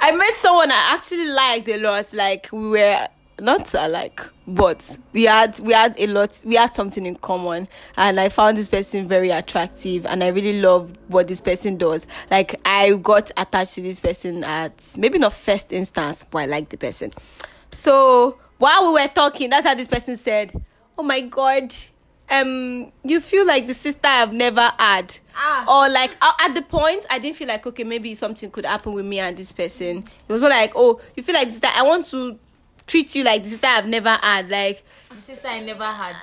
[0.01, 2.13] I met someone I actually liked a lot.
[2.13, 3.07] Like we were
[3.43, 6.41] not alike, but we had we had a lot.
[6.45, 10.61] We had something in common, and I found this person very attractive, and I really
[10.61, 12.07] love what this person does.
[12.31, 16.69] Like I got attached to this person at maybe not first instance, but I liked
[16.69, 17.11] the person.
[17.71, 20.53] So while we were talking, that's how this person said,
[20.97, 21.73] "Oh my god."
[22.31, 25.65] um you feel like the sister I've never had Ah.
[25.67, 28.93] or like uh, at the point I didn't feel like okay maybe something could happen
[28.93, 31.83] with me and this person it was more like oh you feel like sister I
[31.83, 32.39] want to
[32.87, 34.83] treat you like the sister I've never had like
[35.15, 36.15] The sister I never had.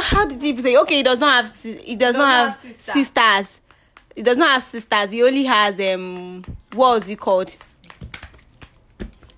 [0.00, 2.92] how did he say okay he does not have he does, not have, sister.
[2.92, 3.60] sisters.
[4.14, 5.10] He does not have sisters.
[5.10, 7.54] He only has um what was he called?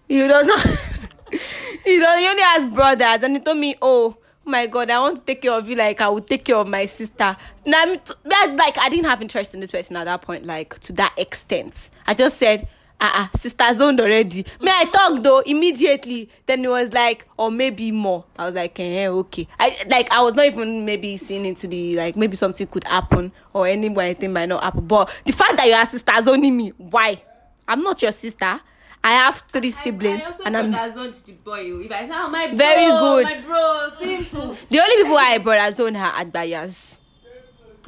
[0.06, 0.60] He does not
[1.30, 3.22] he does he only has brothers.
[3.22, 6.00] And he told me oh my god i want to take care of you like
[6.00, 7.36] i would take care of my sister.
[7.66, 10.78] Now I'm that, like i didn't have interest in this person at that point like
[10.80, 11.90] to that extent.
[12.06, 12.66] I just said
[13.00, 17.50] ah uh sister zoned already me i talk though immediately then it was like or
[17.50, 21.46] maybe more i was like eh, okay i like i was not even maybe seeing
[21.46, 25.56] into the like maybe something could happen or anything might not happen but the fact
[25.56, 27.16] that you are sister zoning me why
[27.68, 28.60] i'm not your sister
[29.04, 31.70] i have three siblings I also and i'm brother zoned the boy.
[31.72, 31.80] oh.
[31.80, 33.24] If I say, "Ah, my bro, Very good.
[33.24, 34.56] my bro, simple.
[34.70, 36.98] The only people I brother zone are adbayers.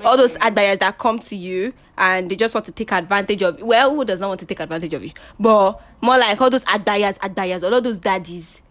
[0.04, 3.60] All those adbayers that come to you and they just want to take advantage of
[3.62, 5.10] well, who does not want to take advantage of you?
[5.38, 8.62] But more like all those adbayers, adbayers, all of those daddies.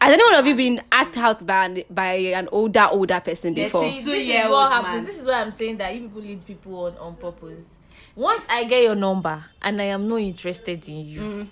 [0.00, 3.52] Has any one of you been asked out by an, by an older, older person
[3.52, 3.82] before?
[3.84, 4.94] see, this Two is what happens.
[4.94, 5.04] man.
[5.04, 7.74] This is why I'm saying that you people lead people on on purpose.
[8.14, 11.46] Once I get your number and I am not interested in you, Mm.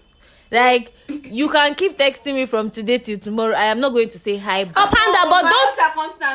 [0.50, 0.92] Like
[1.24, 3.54] you can keep texting me from today till tomorrow.
[3.54, 4.62] I am not going to say hi.
[4.62, 4.92] Oh, back.
[4.92, 5.50] Panda, but My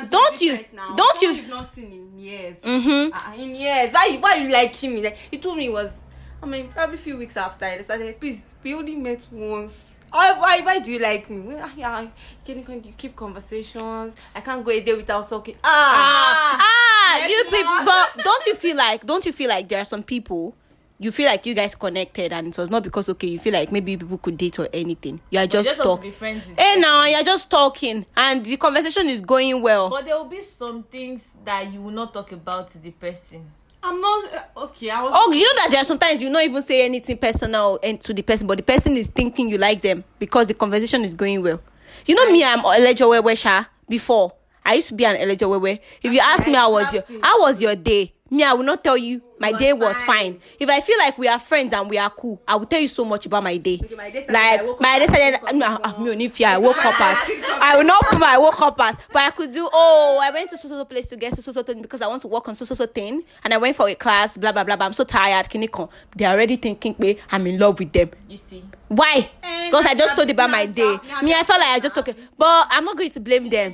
[0.09, 0.11] don't.
[0.11, 0.95] don't you- Now.
[0.95, 2.57] don't you- you've not seen in years.
[2.61, 3.39] Mm-hmm.
[3.39, 3.91] in years.
[3.91, 4.05] Why?
[4.11, 5.01] you- Why you like him?
[5.01, 5.99] Like, he told me it was.
[6.41, 8.19] I mean, probably a few weeks after I started.
[8.19, 9.97] Please, we only met once.
[10.11, 10.33] Why?
[10.33, 11.39] Why, why do you like me?
[11.39, 12.05] Well, yeah,
[12.45, 14.15] can you, can you keep conversations?
[14.35, 15.55] I can't go a day without talking.
[15.63, 17.85] Ah, Ah, Yes, you people.
[17.85, 19.05] But don't you feel like?
[19.05, 20.55] Don't you feel like there are some people?
[20.99, 23.27] You feel like you guys connected, and it was not because okay.
[23.27, 25.19] You feel like maybe people could date or anything.
[25.31, 26.11] You are just, just talking.
[26.11, 26.81] Hey them.
[26.81, 29.89] now you're just talking and the conversation is going well.
[29.89, 33.51] But there will be some things that you will not talk about to the person.
[33.83, 34.89] I'm not uh, okay.
[34.89, 35.11] I was.
[35.13, 38.13] Oh, you know that there are sometimes you not even say anything personal and to
[38.13, 41.41] the person, but the person is thinking you like them because the conversation is going
[41.43, 41.61] well.
[42.05, 44.33] You know me, I'm Elejo Wewesha before.
[44.65, 45.79] I used to be an Elejo Wewe.
[46.01, 48.83] If you ask me how was your how was your day, me, I will not
[48.83, 50.39] tell you my day was fine.
[50.39, 50.39] fine.
[50.59, 52.87] If I feel like we are friends and we are cool, I will tell you
[52.87, 53.79] so much about my day.
[53.83, 55.55] Okay, my day started, like my day started.
[55.55, 56.47] No, me only fear.
[56.47, 57.29] I woke up at.
[57.61, 59.69] I will not put my I woke up at, but I could do.
[59.71, 62.07] Oh, I went to so so place to get so so so thing because I
[62.07, 64.37] want to work on so so so thing, and I went for a class.
[64.37, 64.77] Blah blah blah.
[64.77, 64.85] blah.
[64.87, 65.49] I'm so tired.
[65.49, 65.89] Can you come?
[66.15, 68.63] They're already thinking, "Wait, I'm in love with them." You see.
[68.87, 69.29] Why?
[69.43, 70.97] Eh, Because I just told about my day.
[71.21, 73.73] Me, I felt like I just okay, but I'm not going to blame them.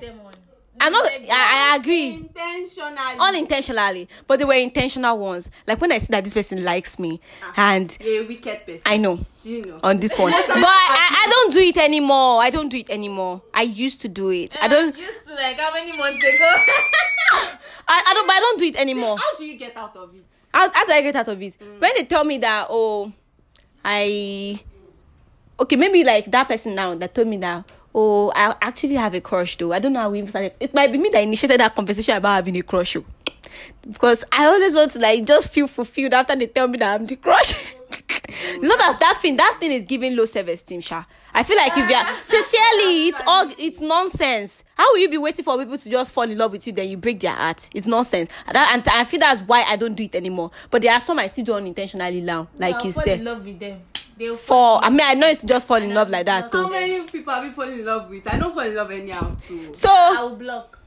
[0.80, 1.06] Them on.
[1.06, 1.12] I'm not.
[1.32, 3.18] I, I agree intentionally.
[3.20, 5.52] unintentionally, but they were intentional ones.
[5.68, 8.82] Like when I see that this person likes me, ah, and a wicked person.
[8.86, 9.80] I know Do you know?
[9.84, 12.42] on this one, but I, I don't do it anymore.
[12.42, 13.42] I don't do it anymore.
[13.54, 14.56] I used to do it.
[14.62, 14.98] I don't.
[14.98, 16.54] Used to like how many months ago?
[17.92, 19.18] I, I don't but I don't do it anymore.
[19.18, 20.26] How do you get out of it?
[20.54, 21.58] How, how do I get out of it?
[21.60, 21.80] Mm.
[21.82, 23.12] When they tell me that, oh,
[23.84, 24.60] I
[25.60, 29.22] okay, maybe like that person now that told me that, oh, I actually have a
[29.22, 29.74] crush though.
[29.74, 30.54] I don't know how we even started.
[30.60, 32.96] It might be me that initiated that conversation about having a crush.
[32.96, 33.06] oh.
[33.82, 37.06] Because I always want to like just feel fulfilled after they tell me that I'm
[37.06, 37.54] the crush.
[38.62, 41.04] not that that thing, that thing is giving low self esteem, Sha.
[41.34, 44.64] I feel like if you are sincerely, it's all it's nonsense.
[44.76, 46.90] How will you be waiting for people to just fall in love with you, then
[46.90, 47.70] you break their heart?
[47.74, 48.30] It's nonsense.
[48.48, 50.52] And, that, and I feel that's why I don't do it anymore.
[50.70, 53.20] But there are some I still do unintentionally now, like I'll you said.
[53.20, 53.82] in love with them.
[54.20, 57.08] They'll For I mean, I know it's just fall in love like that How many
[57.08, 58.28] people have you fallen in love with?
[58.28, 59.74] I don't fall in love anyhow too.
[59.74, 60.78] So I will block.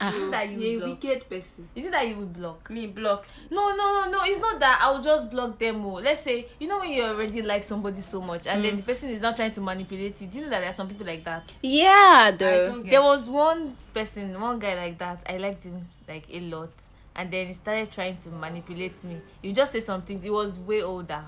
[0.00, 0.14] Ah.
[0.14, 1.02] Is it that you will block?
[1.02, 1.68] wicked person.
[1.74, 2.70] Is it that you will block?
[2.70, 3.26] Me block.
[3.50, 4.20] No, no, no, no.
[4.22, 4.80] It's not that.
[4.80, 5.84] I will just block them.
[5.84, 8.82] Oh, let's say you know when you already like somebody so much, and then the
[8.82, 10.26] person is now trying to manipulate you.
[10.28, 11.52] Do you know that there are some people like that?
[11.62, 15.24] yeah, the There was one person, one guy like that.
[15.28, 16.70] I liked him like a lot,
[17.14, 19.20] and then he started trying to manipulate me.
[19.42, 20.22] You just say some things.
[20.22, 21.24] He was way older,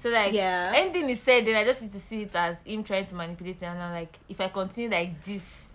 [0.00, 0.72] so like Yeah.
[0.74, 3.60] anything he said, then I just used to see it as him trying to manipulate
[3.60, 3.66] me.
[3.68, 5.68] And I'm like, if I continue like this,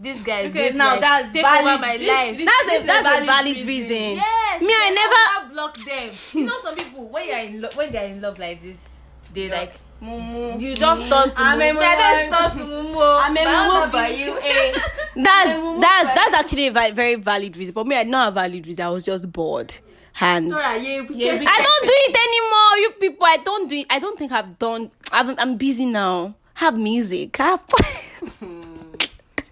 [0.00, 1.66] this guy is Okay, going to now like, that's take valid.
[1.74, 2.36] over my This- life.
[2.36, 3.90] this- that's this a that's a valid valid reason.
[3.90, 4.16] reason.
[4.16, 4.60] Yes.
[4.60, 6.10] Me, I never- never block them.
[6.34, 9.00] You know, some people when you're in lo- when they're in love like this,
[9.32, 9.60] they Yeah.
[9.60, 10.60] like Mumu.
[10.60, 11.78] you just turn to I'm a mumu.
[11.80, 12.30] I mumu.
[12.30, 12.94] just turn to mumu.
[12.96, 13.18] oh.
[13.22, 14.72] I'm a mumu love for you, eh?
[15.16, 17.72] That's that's that's actually a vi- very valid reason.
[17.72, 18.84] But me, I not have valid reason.
[18.84, 19.72] I was just bored.
[20.20, 22.78] And Dora, yeah, Yeah, can- I don't do it anymore.
[22.78, 23.86] You people, I don't do it.
[23.90, 24.90] I don't think I've done.
[25.12, 26.34] I've, I'm busy now.
[26.56, 27.38] I have music.
[27.40, 27.62] I have.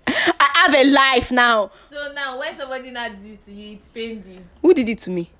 [0.07, 1.70] I have a life now.
[1.87, 4.38] So now when somebody now did it to you, it pained you.
[4.61, 5.31] Who did it to me?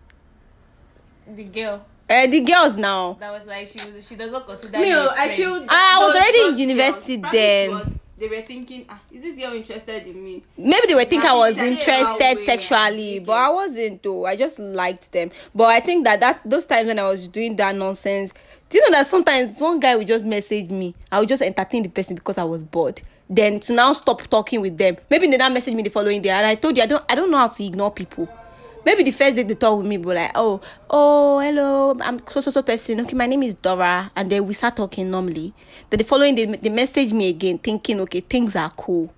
[1.27, 3.17] The girl Uh, the girls now.
[3.21, 5.37] that was like she she does not consider Me, you a oh, I friend.
[5.37, 5.67] feel.
[5.69, 7.91] I was already in university girls, probably then.
[8.19, 10.43] They were thinking, ah, is this girl interested in me?
[10.57, 14.27] Maybe they were thinking I was interested sexually, but I wasn't though.
[14.27, 15.31] I just liked them.
[15.55, 18.33] But I think that that those times when I was doing that nonsense,
[18.69, 21.83] do you know that sometimes one guy would just message me, I would just entertain
[21.83, 23.03] the person because I was bored.
[23.29, 26.31] Then to now stop talking with them, maybe they now message me the following day,
[26.31, 28.29] and I told you I don't I don't know how to ignore people.
[28.85, 32.41] Maybe the first day they talk with me, but like, oh, oh, hello, I'm so
[32.41, 33.01] so so person.
[33.01, 35.53] Okay, my name is Dora, and then we start talking normally.
[35.89, 39.13] Then the following day they message me again, thinking, okay, things are cool.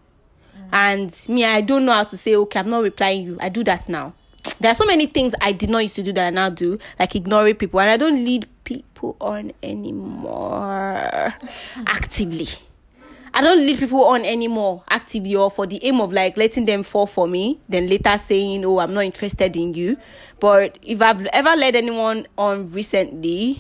[0.73, 3.39] And me i don't know how to say okay i'm not replying you.
[3.41, 4.15] I do that now.
[4.61, 6.79] There are so many things i did not used to do that i now do
[6.99, 7.81] like ignoring people.
[7.81, 11.35] And i don't lead people on anymore.
[11.87, 12.49] Actively
[13.35, 16.83] i don't lead people on anymore actively or for the aim of like letting them
[16.83, 19.97] fall for me then later saying oh i'm not interested in you
[20.41, 23.59] but if i've ever led anyone on recently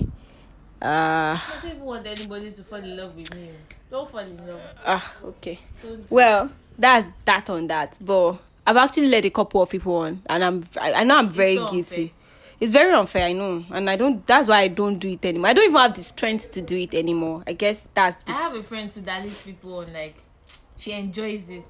[0.83, 3.49] uh I don't even want anybody to fall in love with me.
[3.91, 4.61] Don't fall in love.
[4.85, 7.97] ah okay Don't do Well, that's that on that.
[8.05, 11.31] But I've actually let a couple of people on, and I'm I, I know I'm
[11.31, 12.13] very guilty.
[12.61, 14.27] It's very unfair, I know, and I don't.
[14.27, 15.49] That's why I don't do it anymore.
[15.49, 17.43] I don't even have the strength to do it anymore.
[17.47, 20.17] I guess that's I the have a friend too that leads people on like
[20.77, 21.65] she enjoys it.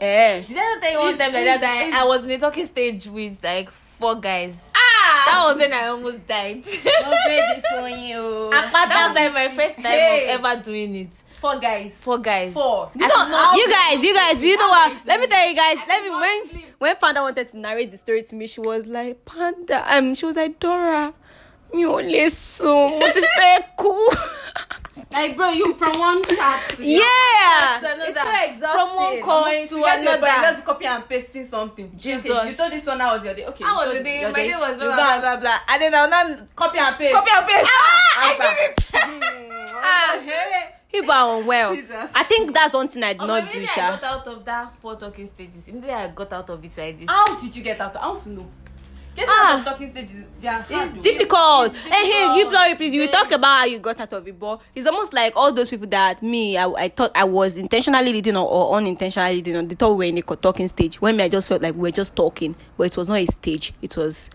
[0.00, 0.40] eh.
[0.42, 1.60] Did I not tell you one time like that?
[1.60, 4.72] that I, I was in a talking stage with like four guys.
[4.74, 6.64] Ah, That was when I almost died.
[7.02, 8.50] No baby for you.
[8.50, 10.32] that was like my first time Hey.
[10.34, 11.10] of ever doing it.
[11.40, 11.92] Four guys.
[11.92, 12.52] Four guys.
[12.52, 12.90] Four.
[12.94, 15.06] You, know, you guys, you guys, do you know what?
[15.06, 15.76] Let me tell you guys.
[15.78, 16.74] I Let me when sleep.
[16.78, 20.26] when Panda wanted to narrate the story to me, she was like, Panda, um, she
[20.26, 21.14] was like, Dora,
[21.74, 23.94] mi ò lè sùn, mo ti fẹ́ kú.
[25.12, 28.30] Like, bro, you from one chat to Yeah, That's it's another.
[28.30, 28.70] so exhausting.
[28.70, 30.20] From one call Going to to your another.
[30.42, 31.90] let's copy and pasting something.
[31.96, 32.30] Jesus.
[32.30, 33.44] Okay, you told this one how was your day.
[33.46, 33.64] Okay.
[33.64, 34.22] How was the day?
[34.22, 35.58] My day was you blah, blah, blah, blah.
[35.68, 37.14] And then I'll not Copy and paste.
[37.14, 37.70] copy and paste.
[37.70, 38.76] Ah, I did it.
[39.82, 40.16] Ah,
[40.92, 41.74] People are unwell.
[41.74, 42.10] Jesus.
[42.14, 43.96] I think that's one thing I did Oh, not but do, immediately I Sha.
[43.96, 45.68] got out of that four talking stages.
[45.68, 47.08] Immediately I got out of it like this.
[47.08, 47.96] How did you get out?
[47.96, 48.46] I want to know.
[49.20, 49.62] Getting Ah.
[49.64, 49.92] talking
[50.42, 51.66] hard It's difficult.
[51.74, 52.50] It's And hey, you difficult.
[52.52, 55.12] Glory, please, you will talk about how you got out of it, but it's almost
[55.12, 58.76] like all those people that me, I, I thought I was intentionally leading or, or
[58.76, 59.68] unintentionally leading on.
[59.68, 61.00] They thought we were in a talking stage.
[61.00, 63.26] When me, I just felt like we were just talking, but it was not a
[63.26, 63.72] stage.
[63.82, 64.30] It was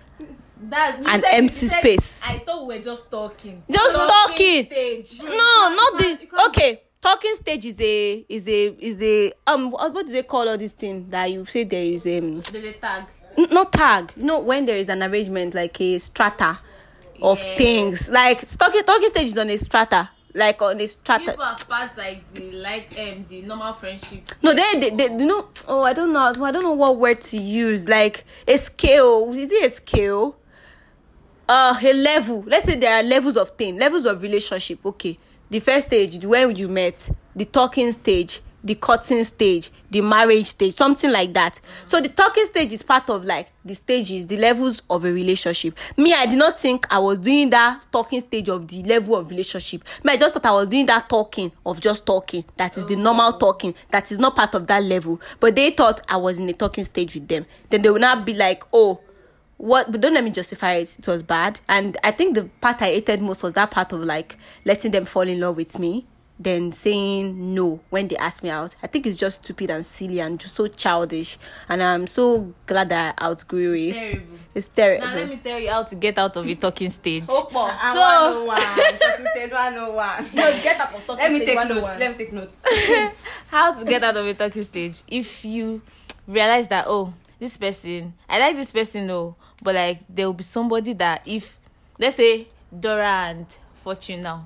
[0.70, 2.24] That An said- empty said- space.
[2.28, 3.64] I thought we were just talking.
[3.70, 4.66] Just talking.
[4.66, 5.20] Stage.
[5.24, 6.18] no, not the
[6.48, 6.82] okay.
[7.02, 10.58] Talking stage is a is a is a um what, what do they call all
[10.58, 13.04] this thing that you say there is um There's a tag.
[13.38, 14.14] Not tag.
[14.16, 16.60] You know when there is an arrangement like a strata
[17.22, 17.56] of Yeah.
[17.56, 18.10] things.
[18.10, 20.10] Like talking talking stage is on a strata.
[20.34, 21.32] Like on a strata.
[21.32, 24.30] People have passed like the like um the normal friendship.
[24.42, 27.22] no they, they they you know oh i don't know i don't know what word
[27.22, 27.88] to use.
[27.88, 29.32] Like a scale.
[29.34, 30.36] Is it a scale?
[31.48, 32.44] Uh a level.
[32.48, 34.80] Let's say there are levels of thing levels of relationship.
[34.86, 35.18] Okay.
[35.50, 37.10] The first stage when you met.
[37.36, 41.54] The talking stage the cutting stage, the marriage stage, something like that.
[41.54, 41.88] Mm.
[41.88, 45.78] So the talking stage is part of like the stages, the levels of a relationship.
[45.96, 49.30] Me, I did not think I was doing that talking stage of the level of
[49.30, 49.84] relationship.
[50.04, 52.44] Me, I just thought I was doing that talking of just talking.
[52.58, 53.38] That is the normal oh.
[53.38, 53.76] talking.
[53.92, 55.22] That is not part of that level.
[55.40, 57.46] But they thought I was in a talking stage with them.
[57.70, 59.00] Then they would not be like, oh,
[59.58, 62.82] what but don't let me justify it it was bad and i think the part
[62.82, 66.06] i hated most was that part of like letting them fall in love with me
[66.38, 68.76] then saying no when they ask me out.
[68.84, 71.38] I think it's just stupid and silly and just so childish.
[71.70, 73.94] And i'm so glad that i outgrew it.
[73.94, 74.38] terrible.
[74.54, 75.08] it's terrible.
[75.08, 77.24] Now let me tell you how to get out of the talking stage.
[77.30, 79.74] So, So- one, talking stage one,
[80.34, 82.00] no get out of talking Let me take oh notes.
[82.00, 82.62] Let me take notes.
[83.48, 85.02] how to get out of the talking stage.
[85.08, 85.82] If you
[86.28, 90.44] realize that oh this person i like this person oh but like there will be
[90.44, 91.58] somebody that if
[92.00, 94.46] let's say dora and fortune now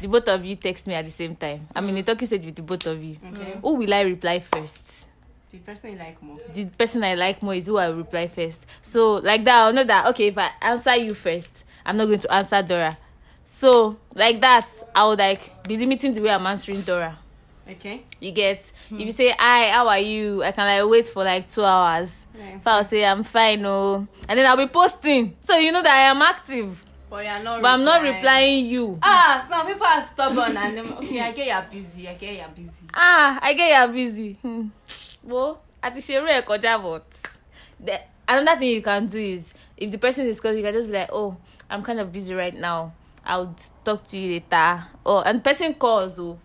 [0.00, 1.66] the both of you text me at the same time.
[1.74, 3.16] I'm in a talking stage with the both of you.
[3.32, 3.58] Okay.
[3.60, 5.06] who will i reply first?
[5.50, 6.36] The person you like more.
[6.52, 8.66] the person i like more is who i reply first.
[8.82, 12.18] So like that i'll know that okay if i answer you first i'm not going
[12.20, 12.92] to answer dora.
[13.44, 17.18] So like that i would like be limiting the way i'm answering dora.
[17.70, 18.02] Okay.
[18.18, 18.72] you get?
[18.90, 20.42] If you say hi how are you?
[20.42, 22.26] I can like wait for like two hours.
[22.36, 22.56] Yeah.
[22.56, 24.06] if i'll say i'm fine oh.
[24.28, 25.34] And then i'll be posting.
[25.40, 27.62] So you know that i am active But you're not.
[27.62, 31.46] but i'm not replying you Ah, some people are stubborn and them, okay, I get
[31.46, 32.06] you're busy.
[32.08, 32.86] I get you're busy.
[32.94, 34.68] ah i get you're busy hmm.
[35.24, 37.04] wo àti ṣerú ẹ̀ kọjá but
[37.80, 40.90] the another thing you can do is if the person is calling you can just
[40.90, 41.36] be like oh
[41.70, 42.92] i'm kind of busy right now
[43.24, 46.38] i'll talk to you later oh and the person calls oh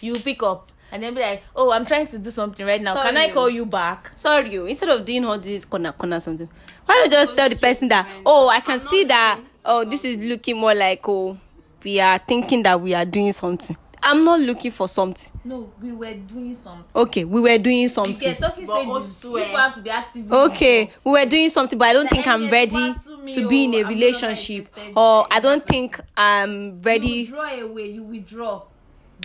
[0.00, 2.94] you pick up and then be like oh i'm trying to do something right now
[3.02, 3.32] can i Sorry.
[3.34, 6.48] call you back sorry you instead of doing all this corner corner something
[6.86, 10.04] why don't you just tell the person that oh i can see that oh this
[10.04, 11.36] is looking more like oh
[11.84, 15.92] we are thinking that we are doing something i'm not looking for something No, we
[15.92, 16.84] were doing something.
[16.94, 18.88] okay we were doing You something get talking But stages.
[18.94, 20.32] also, eh, People have to be active.
[20.32, 22.94] okay we were doing something but i don't think i'm any ready
[23.34, 27.86] to be in oh, a relationship or i don't think i'm You ready withdraw away.
[27.90, 28.62] You withdraw,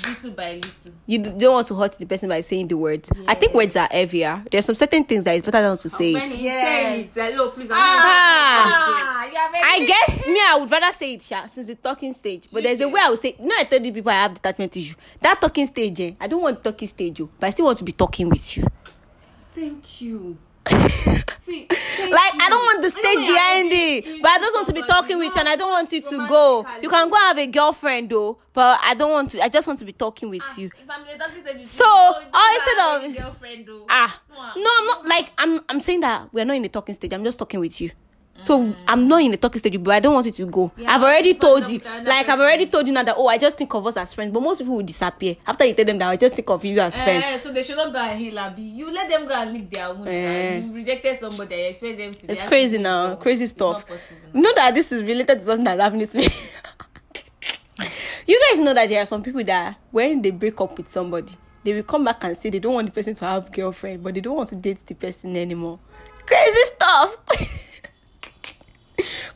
[0.07, 0.93] little by little.
[1.05, 3.87] you don't want to hurt the person by saying the words i think words are
[3.91, 7.11] heavier there's some certain things that it's better not to say When it he Yes.
[7.13, 7.69] says, hello, please.
[7.71, 9.29] I'm Ah.
[9.33, 10.39] have I get me.
[10.39, 12.47] I would rather say it sha, since the talking stage.
[12.51, 13.35] But there's a way I would say.
[13.39, 14.95] You know, I told you people I have detachment issue.
[15.21, 17.83] That talking stage, eh, I don't want talking stage, oh, but I still want to
[17.83, 18.65] be talking with you.
[19.51, 20.37] Thank you.
[21.41, 22.39] See, Like you.
[22.41, 25.17] I don't want the I stage behind it, but I just want to be talking
[25.17, 26.65] with you, and I don't want you to go.
[26.81, 29.43] You can go have a girlfriend though, but I don't want to.
[29.43, 30.67] I just want to be talking with you.
[30.67, 33.85] If I'm in stage, So, oh, instead of- a girlfriend, though.
[33.89, 34.21] Ah,
[34.55, 35.59] no, I'm not like I'm.
[35.69, 37.13] I'm saying that we're not in the talking stage.
[37.13, 37.91] I'm just talking with you.
[38.37, 40.71] So I'm not in the talking stage, but I don't want you to go.
[40.75, 43.55] Yeah, I've already told you, like I've already told you now that oh, I just
[43.57, 44.33] think of us as friends.
[44.33, 46.79] But most people will disappear after you tell them that I just think of you
[46.79, 47.23] as friends.
[47.23, 48.63] Eh, so they should not go and heal Abi.
[48.63, 50.07] You let them go and lick their wounds.
[50.07, 50.55] Eh.
[50.55, 51.55] and You rejected somebody.
[51.55, 52.31] You expect them to.
[52.31, 53.85] It's crazy now, crazy stuff.
[54.33, 56.23] You know that this is related to something that's happening to me.
[58.27, 61.33] you guys know that there are some people that when they break up with somebody,
[61.63, 64.15] they will come back and say they don't want the person to have girlfriend, but
[64.15, 65.79] they don't want to date the person anymore.
[66.25, 67.17] Crazy stuff.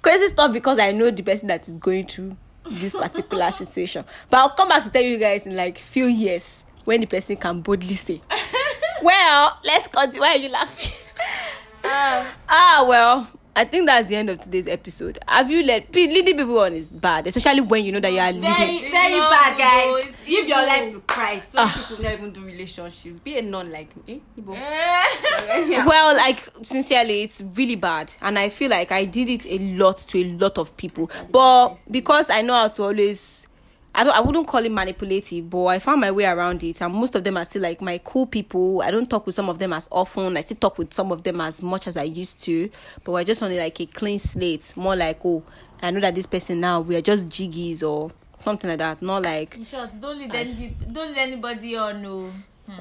[0.06, 2.38] Crazy stuff because I know the person that is going through
[2.70, 4.06] this particular situation.
[4.30, 7.38] But I'll come back to tell you guys in like few years when the person
[7.38, 8.22] can boldly say,
[9.02, 10.92] "Well, let's continue." Why are you laughing?
[11.84, 15.18] Ah, well, I think that's the end of today's episode.
[15.28, 18.20] Have you led pe- leading people on is bad, especially when you know that you
[18.20, 18.42] are leading.
[18.54, 20.04] Very, It's very not bad, guys.
[20.04, 21.52] it's Give your life to Christ.
[21.54, 21.86] So Ah.
[21.88, 23.20] people not even do relationships.
[23.24, 24.22] Be a nun like me.
[24.38, 24.54] Eh?
[24.56, 25.66] Eh.
[25.70, 25.86] Yeah.
[25.86, 29.98] Well, like sincerely, it's really bad, and I feel like I did it a lot
[30.10, 31.10] to a lot of people.
[31.32, 33.48] But because I know how to always,
[33.98, 36.94] I don't, I wouldn't call it manipulative, but I found my way around it, and
[36.94, 38.82] most of them are still like my cool people.
[38.82, 40.36] I don't talk with some of them as often.
[40.36, 42.70] I still talk with some of them as much as I used to,
[43.06, 45.44] but I just wanted like a clean slate, more like oh,
[45.82, 49.22] I know that this person now we are just jiggies or something like that, not
[49.24, 52.02] like In short, don't lead any, don't lead anybody on.
[52.02, 52.32] No.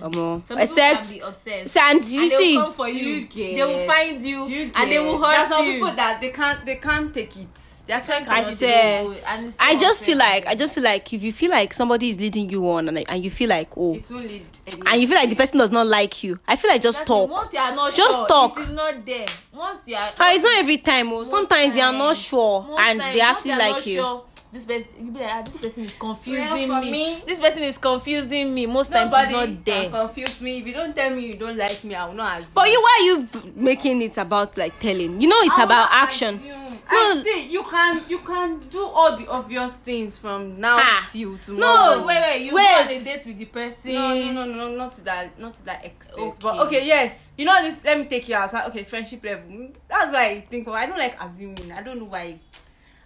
[0.03, 1.11] Um, Some except.
[1.11, 1.75] people can be obsessed.
[1.75, 3.07] So, and you and they see, will come for you.
[3.07, 5.67] you get- They will find you, you and they will get- There are hurt some
[5.67, 5.73] you.
[5.75, 7.49] people that they can't they can't take it.
[7.87, 9.03] They actually I cannot swear.
[9.03, 9.25] take it.
[9.29, 11.75] And it's so I just feel like I just feel like if you feel like
[11.75, 14.47] somebody is leading you on and, and you feel like oh It won't lead
[14.87, 17.09] and you feel like the person does not like you, I feel like just That's
[17.09, 17.31] talk.
[17.31, 18.57] Once you are not Just sure, talk.
[18.59, 19.27] It is not there.
[19.53, 20.11] Once you are.
[20.19, 21.13] Ah, it's not every time.
[21.13, 24.01] Oh, sometimes you are not sure and they actually you like you.
[24.01, 24.25] Sure,
[24.55, 26.91] this person, you be like, ah, this person is confusing me.
[26.91, 27.23] me.
[27.27, 28.67] This person is confusing me.
[28.67, 29.83] Most times Nobody it's not there.
[29.83, 30.59] can confuse me.
[30.59, 32.55] If you don't tell me you don't like me, I will not assume.
[32.55, 35.21] But you why are you making it about like telling?
[35.21, 36.37] You know it's I about action.
[36.37, 36.61] assume.
[36.87, 41.09] I see you can you can do all the obvious things from now Ah.
[41.11, 42.01] till tomorrow.
[42.01, 42.45] No, wait, wait.
[42.45, 42.69] You Wait.
[42.69, 43.95] go on a date with the person.
[43.95, 46.19] No, no, no, no, not to that, not to that extent.
[46.21, 46.39] Okay.
[46.43, 47.83] But okay, yes, you know this.
[47.85, 48.69] Let me take you outside.
[48.69, 49.69] Okay, friendship level.
[49.89, 50.69] That's why I think.
[50.69, 51.73] I don't like assuming.
[51.73, 52.39] I don't know why.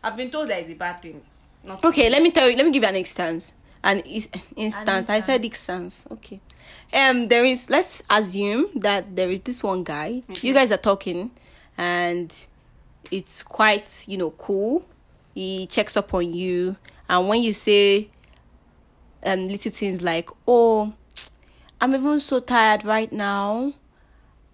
[0.02, 1.20] I've been told that it's a bad thing.
[1.64, 2.56] Not Okay, let me tell you.
[2.56, 3.54] Let me give you an instance.
[3.82, 5.08] An is- instance.
[5.08, 6.06] I said instance.
[6.10, 6.40] Okay.
[6.92, 7.70] Um, there is.
[7.70, 10.22] Let's assume that there is this one guy.
[10.40, 11.30] You guys are talking,
[11.76, 12.34] and
[13.10, 14.84] it's quite you know cool.
[15.34, 16.76] He checks up on you,
[17.08, 18.08] and when you say
[19.24, 20.92] um little things like, "Oh,
[21.80, 23.74] I'm even so tired right now,"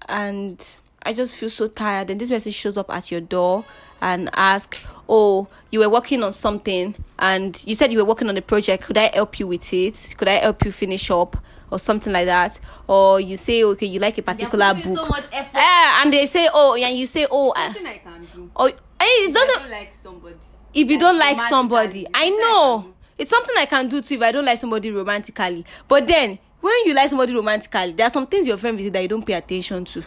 [0.08, 0.64] and
[1.02, 2.10] I just feel so tired.
[2.10, 3.64] And this person shows up at your door
[4.00, 4.76] and ask,
[5.08, 8.84] "Oh, you were working on something, and you said you were working on a project.
[8.84, 10.14] Could I help you with it?
[10.16, 11.36] Could I help you finish up?"
[11.70, 15.08] Or something like that, or you say, okay, you like a particular putting book, so
[15.08, 15.56] much effort.
[15.56, 18.50] Ah, and they say, oh, and you say, oh, I, something I can do.
[18.54, 20.36] oh, hey, it If I doesn't don't like somebody.
[20.74, 24.30] if you don't like somebody i know it's something i can do too if i
[24.30, 28.46] don't like somebody romantically but then when you like somebody romantically there are some things
[28.46, 30.04] your friend visit that you don't pay attention to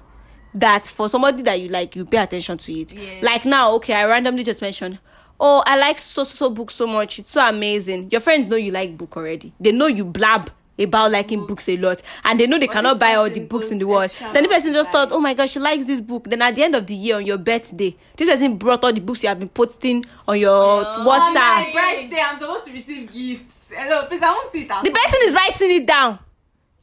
[0.53, 2.93] that for somebody that you like you pay attention to it.
[2.93, 3.19] Yeah.
[3.21, 4.97] like now okay i randomly just mentioned
[5.39, 7.19] oh i like so so so book so much.
[7.19, 8.09] It's so amazing.
[8.11, 9.53] Your friends know you like book already.
[9.59, 12.99] They know you blab about liking books, a lot and they know they But cannot
[12.99, 14.11] buy all the books in the world.
[14.31, 16.25] then the person just thought oh my gosh she likes this book.
[16.25, 19.01] Then at the end of the year on your birthday this person brought all the
[19.01, 21.73] books you have been posting on your On my whatsapp.
[21.73, 23.73] birthday, I'm supposed to receive gifts.
[23.75, 26.19] Hello, please, I won't sit the person is writing it down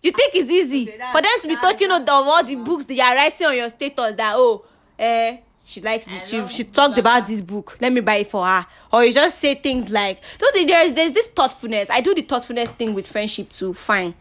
[0.05, 3.03] you think it's easy Okay, for them to be talking of, all the books you
[3.03, 4.65] are writing on your status that oh
[4.99, 8.45] eh she likes this she, she talked about this book let me buy it for
[8.45, 8.67] her.
[8.93, 11.91] Or you just say things like think there's there's this thoughtfulness.
[11.91, 14.15] I do the thoughtfulness thing with friendship too fine.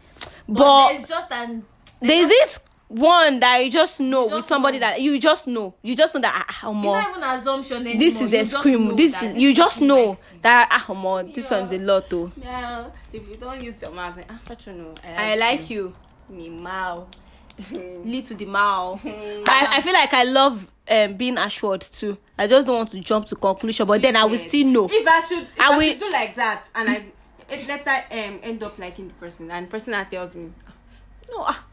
[0.48, 1.64] But, but there's just an
[2.00, 2.60] there's this
[2.94, 4.86] one that you just know with just somebody know.
[4.90, 7.98] that you just know you just know that ah, it's omo, not even assumption anymore.
[7.98, 11.78] this is a scream this is you just know that ah omo, this one's a
[11.78, 15.68] lot though Yeah, if you don't use your mouth, like, ah, Facho, no, i like
[15.70, 15.92] you
[16.28, 17.08] Me mouth.
[17.70, 19.00] lead to the mouth.
[19.04, 22.18] I, I feel like I love um, being assured too.
[22.38, 24.88] I just don't want to jump to conclusion, but then I will still know.
[24.90, 27.06] If I should, if I I, will- should do like that, and I
[27.50, 30.50] later um end up liking the person, and the person that tells me,
[31.30, 31.64] no, ah,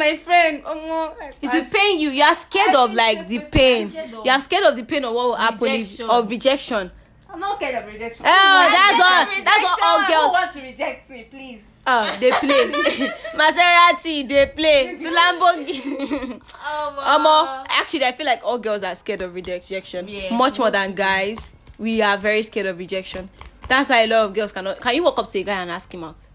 [0.00, 0.62] you just see as my friend.
[0.66, 2.10] Oh no, like, It pain you.
[2.10, 3.92] You are scared I of like the pain.
[4.24, 6.10] You are scared of the pain of what will happen Rejection.
[6.10, 6.90] of rejection.
[7.30, 8.24] I'm not scared of rejection.
[8.26, 9.44] Oh, that's all.
[9.44, 10.32] That's what all Who girls.
[10.32, 11.72] wants to reject me, please?
[11.88, 12.66] Oh, they play.
[13.34, 14.96] Maserati, they play.
[14.98, 16.40] To Lamborghini.
[16.64, 16.94] Oh,
[17.60, 20.08] Omo, actually, I feel like all girls are scared of rejection.
[20.08, 21.54] Yeah, Much more than guys.
[21.78, 23.28] We are very scared of rejection.
[23.68, 24.80] That's why a lot of girls cannot.
[24.80, 26.26] Can you walk up to a guy and ask him out?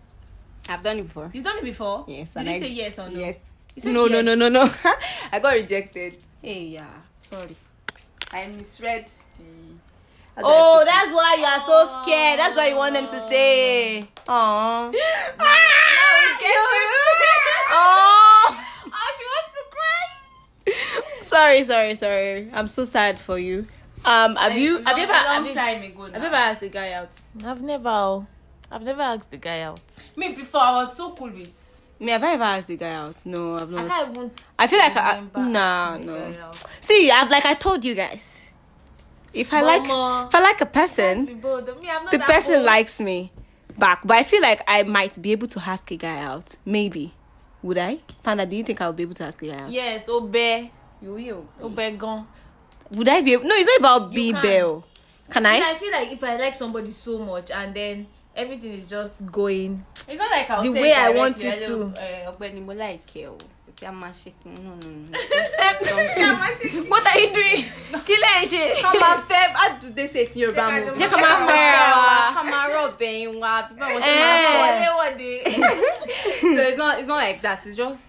[0.69, 1.31] I've done it before.
[1.33, 2.05] You've done it before.
[2.07, 2.33] Yes.
[2.33, 3.19] Did you I- say yes or no?
[3.19, 3.39] Yes.
[3.75, 4.69] You said No, no, no, no, no.
[5.31, 6.17] I got rejected.
[6.41, 6.89] Hey, yeah.
[7.13, 7.55] Sorry.
[8.31, 9.43] I misread the.
[10.35, 12.39] how do I Oh, that's why you are so scared.
[12.39, 14.07] That's why you want them to say.
[14.27, 14.93] Aww.
[17.73, 18.57] oh.
[18.93, 19.63] Oh, she wants to
[21.05, 21.21] cry.
[21.21, 22.49] Sorry, sorry, sorry.
[22.53, 23.67] I'm so sad for you.
[24.03, 26.35] Um, have you Long- have you ever long have you, time ago have you ever
[26.35, 27.21] asked the guy out?
[27.45, 28.27] I've never, oh,
[28.71, 29.79] I've never asked the guy out.
[30.17, 31.70] Me before I was so cool with.
[32.01, 33.23] Me, have I ever asked the guy out?
[33.27, 33.87] No, I've I not.
[33.87, 34.31] can't even.
[34.57, 36.51] I feel like I, remember nah, no.
[36.79, 38.49] See, I've like I told you guys.
[39.35, 40.27] If I like, Mama.
[40.27, 42.65] if I like a person, Me, I'm not the person bold.
[42.65, 43.31] likes me
[43.77, 44.01] back.
[44.03, 46.55] But I feel like I might be able to ask a guy out.
[46.65, 47.13] Maybe.
[47.61, 47.99] Would I?
[48.23, 49.71] Panda, do you think I'll be able to ask a guy out?
[49.71, 50.71] Yes, obey,
[51.03, 51.45] You will.
[51.61, 52.27] obey gone.
[52.93, 53.43] Would I be able?
[53.45, 54.41] No, it's not about being oh.
[54.41, 54.49] can.
[54.49, 54.85] belle.
[55.29, 55.59] Can I?
[55.59, 55.69] I?
[55.69, 59.85] I feel like if I like somebody so much and then everything is just going.
[60.07, 61.83] It's not like I'll The say way I want it to.
[61.85, 63.37] Uh, Ọ̀gbẹ́ni mo like ẹ o.
[63.79, 64.71] Pé a máa ṣe kí no.
[65.11, 66.89] Just something.
[66.89, 67.63] What are you doing?
[68.05, 68.63] Kí lẹ̀ ń ṣe?
[68.81, 70.99] Ká máa fẹ́ say it in Yorùbá movie?
[70.99, 72.15] jẹ́ ká máa fẹ́ra wa.
[72.35, 73.53] Ká máa rọ̀ bẹ̀yìn wa.
[73.69, 74.19] Bí báwo ṣe Eh.
[74.21, 74.51] máa sọ.
[74.61, 75.31] Wọlé wọ̀de.
[76.55, 77.65] So it's not it's not like that.
[77.65, 78.03] It's just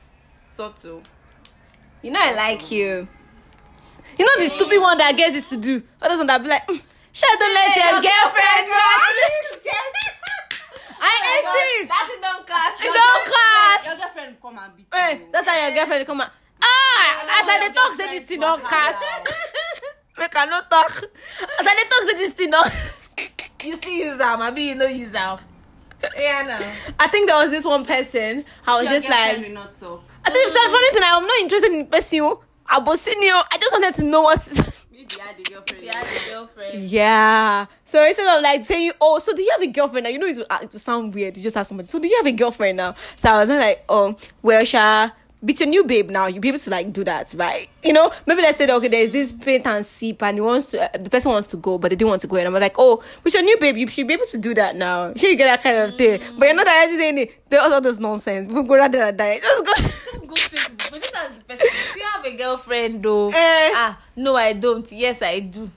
[0.56, 1.02] subtle.
[2.02, 3.06] You know I like you.
[4.18, 5.82] You know the stupid one that gets you to do.
[6.02, 6.80] Others one that be like, mm,
[7.12, 10.11] Shall don't let your girlfriend touch
[11.04, 11.88] I hate it.
[11.88, 12.80] That don't cast.
[12.80, 13.86] It don't cast.
[13.86, 15.26] Your girlfriend come and beat Eh, you.
[15.32, 16.30] that's how your girlfriend come out.
[16.62, 18.98] Ah, as I dey talk say this thing don cast.
[20.18, 20.90] Make I no talk.
[21.58, 22.64] As I dey talk say this thing don.
[23.64, 24.42] You still use them.
[24.42, 25.38] I be you no use them.
[26.16, 26.94] Yeah, no.
[26.98, 28.44] I think there was this one person.
[28.66, 30.02] I was Your just like, will not talk.
[30.24, 31.02] I said, it's funny thing.
[31.04, 32.20] I'm not interested in person.
[32.22, 32.42] oh.
[32.68, 33.40] Abosinio.
[33.52, 34.38] I just wanted to know what.
[35.02, 35.84] Maybe I had a girlfriend.
[35.84, 36.90] Yeah, the girlfriend.
[36.90, 37.66] Yeah.
[37.84, 40.26] So instead of like saying, "Oh, so do you have a girlfriend now?" You know,
[40.26, 41.36] it will, uh, it will sound weird.
[41.36, 41.88] You just ask somebody.
[41.88, 42.94] So do you have a girlfriend now?
[43.16, 45.10] So I wasn't like, "Oh, well, Sha,
[45.42, 47.68] with your new babe now, you be able to like do that, right?
[47.82, 50.82] You know, maybe let's say okay, there's this paint and sip, and he wants to,
[50.82, 52.76] uh, the person wants to go, but they didn't want to go, and I'm like,
[52.78, 55.12] oh, with your new babe, you should be able to do that now.
[55.22, 57.48] Sure, you get that kind of thing, but you're not directly saying it.
[57.48, 58.46] There's all this nonsense.
[58.46, 59.38] People go rather than die.
[59.38, 59.72] Just go.
[60.12, 61.02] Just go straight to the point.
[61.02, 61.66] Just ask the person.
[61.94, 63.28] Do you have a girlfriend though?
[63.30, 63.70] Eh.
[63.74, 64.90] Ah, no, I don't.
[64.90, 65.70] Yes, I do.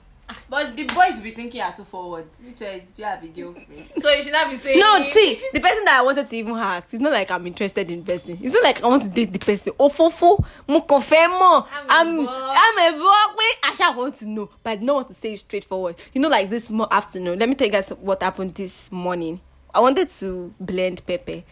[0.48, 2.26] But the boys be thinking you're too forward.
[2.44, 3.86] Which way do you have a girlfriend?
[3.98, 4.78] So you should not be saying.
[4.78, 7.90] No, see, the person that I wanted to even ask, it's not like I'm interested
[7.90, 8.38] in person.
[8.40, 9.72] It's not like I want to date the person.
[9.78, 11.66] Oh, fofo, mo confirm mo.
[11.88, 13.34] I'm I'm, a boy.
[13.38, 15.96] Wait, I shall want to know, but I don't want to say it straightforward.
[16.12, 17.38] You know, like this mo- afternoon.
[17.38, 19.40] Let me tell you guys what happened this morning.
[19.74, 21.42] I wanted to blend pepper,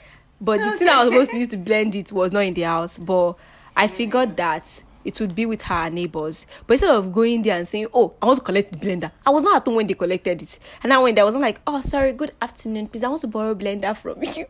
[0.41, 2.63] but the thing I was supposed to use to blend it was not in the
[2.63, 2.97] house.
[2.99, 3.35] But
[3.77, 6.47] I figured that it would be with her neighbors.
[6.67, 9.31] But instead of going there and saying, "Oh, I want to collect the blender," I
[9.31, 11.25] was not at home when they collected it, and I went there.
[11.25, 13.05] I wasn't like, "Oh, sorry, good afternoon, please.
[13.05, 14.47] I want to borrow blender from you."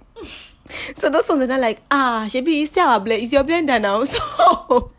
[0.96, 3.22] so those ones are not like, "Ah, Shebi, you still a blender?
[3.22, 4.90] It's your blender now." So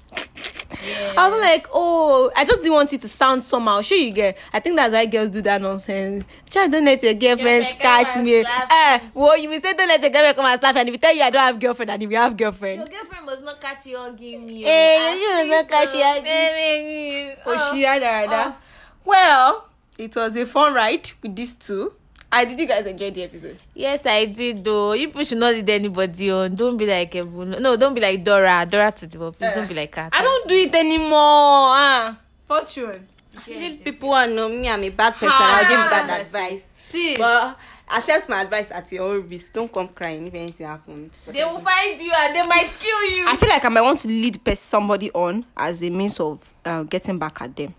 [1.17, 4.37] I was like, "Oh, I just didn't want it to sound somehow." Sure, you get.
[4.53, 6.25] I think that's why girls do that nonsense.
[6.49, 8.43] Child, don't let your Girlfriend come catch me.
[8.45, 10.93] Eh, well, you will say don't let your girlfriend come and slap you, and if
[10.93, 13.43] you tell you I don't have girlfriend, and if you have girlfriend, Your girlfriend must
[13.43, 14.65] not catch you or give you.
[14.67, 18.57] Eh, you must not catch you or give Oh, she had that.
[19.03, 21.93] Well, it was a fun ride with these two.
[22.35, 23.55] I did you guys enjoy the episode?
[23.73, 24.91] Yes, I did though.
[24.91, 26.53] You people should not lead anybody on.
[26.53, 27.61] Don't be like Ebun.
[27.61, 28.67] No, don't be like Dora.
[28.69, 29.37] Dora to the world.
[29.37, 30.09] Please don't be like her.
[30.11, 31.15] I don't do it anymore.
[31.15, 33.07] Ah, fortune.
[33.47, 35.29] If people want to know me, I'm a bad person.
[35.31, 36.67] I'll give bad Ah, advice.
[36.89, 37.17] Please.
[37.17, 37.57] But
[37.89, 39.53] accept my advice at your own risk.
[39.53, 41.17] Don't come crying if anything happens.
[41.27, 43.27] They will find you and they might kill you.
[43.29, 46.83] I feel like I might want to lead somebody on as a means of uh,
[46.83, 47.73] getting back at them.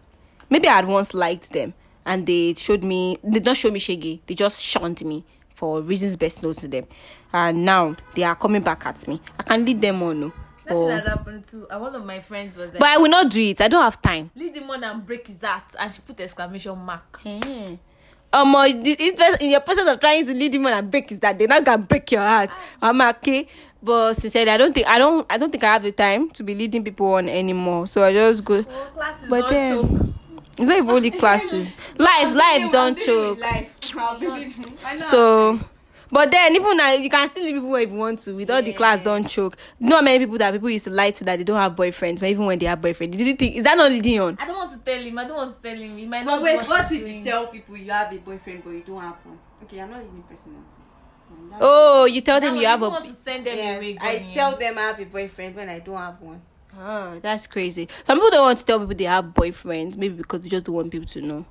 [0.48, 1.74] Maybe I had once liked them
[2.06, 5.82] and they showed me, they did not show me shege, they just shunned me for
[5.82, 6.84] reasons best known to them.
[7.32, 9.20] And now they are coming back at me.
[9.38, 10.20] I can lead them on.
[10.20, 10.32] No.
[10.64, 13.08] That's what has happened to uh, one of my friends was like, but I will
[13.10, 13.60] not do it.
[13.60, 14.30] I don't have time.
[14.34, 17.20] lead him on and break his heart, and she put exclamation mark.
[18.32, 21.38] Um, uh, in your process of trying to lead him on and break his heart,
[21.38, 22.50] they're not gonna break your heart.
[22.82, 23.46] I'm okay,
[23.80, 26.42] but sincerely, I don't think I don't I don't think I have the time to
[26.42, 27.86] be leading people on anymore.
[27.86, 28.64] So I just go.
[28.68, 30.14] Oh, classes But don't then-.
[30.58, 31.68] It's not even only classes.
[31.98, 33.38] Life, life don't choke.
[34.96, 35.58] So,
[36.10, 38.32] but then even now you can still leave people if you want to.
[38.32, 39.56] With all the class don't choke.
[39.82, 42.28] How many people that people used to lie to that they don't have boyfriends, but
[42.28, 44.38] even when they have boyfriend, did you think is that not leading on?
[44.40, 45.18] I don't want to tell him.
[45.18, 45.96] I don't want to tell him.
[45.98, 48.62] He might But not wait, want what if you tell people you have a boyfriend
[48.64, 49.38] but you don't have one?
[49.64, 50.60] Okay, I'm not even personal.
[51.60, 52.92] Oh, you tell them you have don't a.
[52.92, 53.92] want to send them away.
[53.92, 56.40] Yes, I tell them I have a boyfriend when I don't have one.
[56.78, 57.88] Oh, that's crazy.
[58.04, 60.74] Some people don't want to tell people they have boyfriends, maybe because they just don't
[60.74, 61.46] want people to know.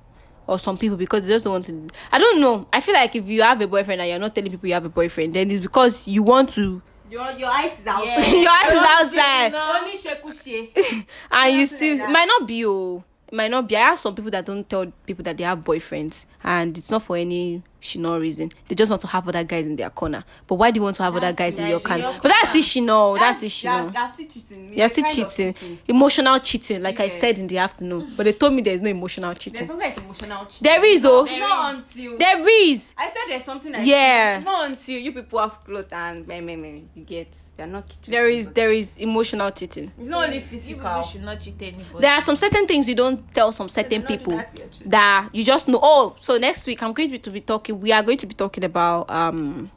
[0.46, 1.88] Or some people because they just don't want to.
[2.12, 2.68] I don't know.
[2.72, 4.84] I feel like if you have a boyfriend and you're not telling people you have
[4.84, 6.80] a boyfriend, then it's because you want to.
[7.10, 8.32] Your your eyes is outside.
[8.32, 8.40] Yeah.
[8.40, 9.54] Your eyes is outside.
[9.54, 11.06] Only shekushe.
[11.30, 13.98] and you Something still like it might not be oh might not be i have
[13.98, 17.62] some people that don't tell people that they have boyfriends and it's not for any
[17.86, 20.78] shino reason they just want to have other guys in their corner but why do
[20.78, 23.40] you want to have other guys in your in corner but that's the shino that's
[23.40, 24.72] the You're, shino you're still cheating.
[24.78, 25.78] you're still kind of cheating.
[25.88, 29.30] emotional cheating like i said in the afternoon but they told me there's no emotional
[29.30, 30.62] There's cheating something like emotional cheating.
[30.64, 34.36] there is oh It's not until there is I said there's something like Yeah.
[34.38, 37.66] It's not until you people have clothes and meh, meh, meh, you get we are
[37.66, 38.12] not cheating.
[38.12, 40.82] there is there is emotional cheating It's not only You physical.
[40.82, 42.00] people should not cheat anybody.
[42.00, 44.90] there are some certain things you don't tell some certain people that to your children.
[44.90, 45.78] that you just know.
[45.82, 47.75] Oh, so next week I'm going to be talking.
[47.76, 49.70] We are going to be talking about um,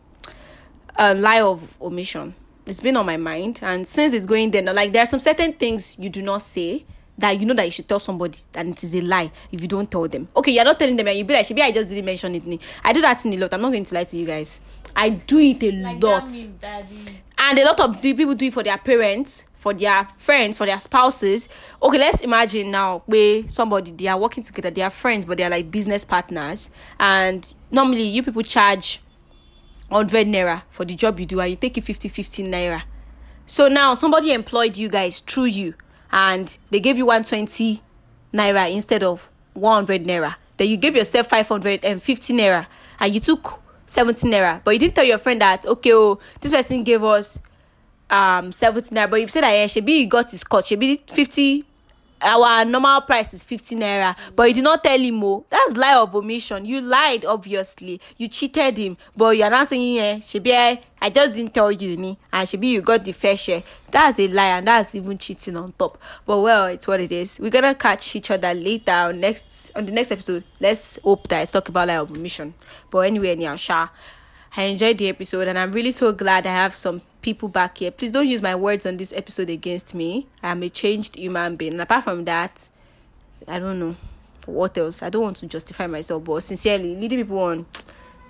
[0.95, 2.33] a lie of omission.
[2.65, 5.53] It's been on my mind, and since it's going there, like there are some certain
[5.53, 6.85] things you do not say
[7.17, 9.67] that you know that you should tell somebody, and it is a lie if you
[9.67, 10.27] don't tell them.
[10.35, 12.61] Okay, you're not telling them, and you be like, "Maybe I just didn't mention it."
[12.83, 13.53] I do that in a lot.
[13.53, 14.61] I'm not going to lie to you guys.
[14.95, 16.29] I do it a like lot
[17.39, 20.79] and a lot of people do it for their parents for their friends for their
[20.79, 21.49] spouses
[21.81, 25.43] okay let's imagine now where somebody they are working together they are friends but they
[25.43, 26.69] are like business partners
[26.99, 29.01] and normally you people charge
[29.89, 32.83] 100 naira for the job you do and you take it 50 15 naira.
[33.45, 35.73] So now somebody employed you guys through you
[36.11, 37.81] and they gave you 120
[38.33, 40.35] naira instead of 100 naira.
[40.57, 42.67] Then you gave yourself 550 naira
[42.99, 44.63] and you took 70 naira.
[44.63, 47.39] But you didn't tell your friend that okay oh this person gave us
[48.09, 49.09] um 70 naira.
[49.09, 50.63] But you say that yeah shebi you got his cut.
[50.63, 51.63] Shebi 50
[52.21, 55.45] our normal price is 50 naira but you did not tell him oh.
[55.49, 56.65] That's lie of omission.
[56.65, 57.99] You lied obviously.
[58.17, 61.71] You cheated him but you are now saying yeah shebi I, i just didn't tell
[61.71, 63.63] you ni and shebi you got the fair share.
[63.89, 65.97] That's a lie and that's even cheating on top.
[66.25, 67.39] But well it's what it is.
[67.39, 70.43] We're gonna catch each other later on next on the next episode.
[70.59, 72.53] Let's hope that it's talk about lie of omission.
[72.89, 73.89] But anyway anyhow sha
[74.55, 77.01] I enjoyed the episode and I'm really so glad I have some
[77.33, 77.91] people back here.
[77.91, 80.27] Please don't use my words on this episode against me.
[80.43, 81.73] I am a changed human being.
[81.73, 82.69] And apart from that,
[83.47, 83.95] I don't know
[84.45, 85.03] what else.
[85.03, 87.65] I don't want to justify myself, but sincerely, leading people on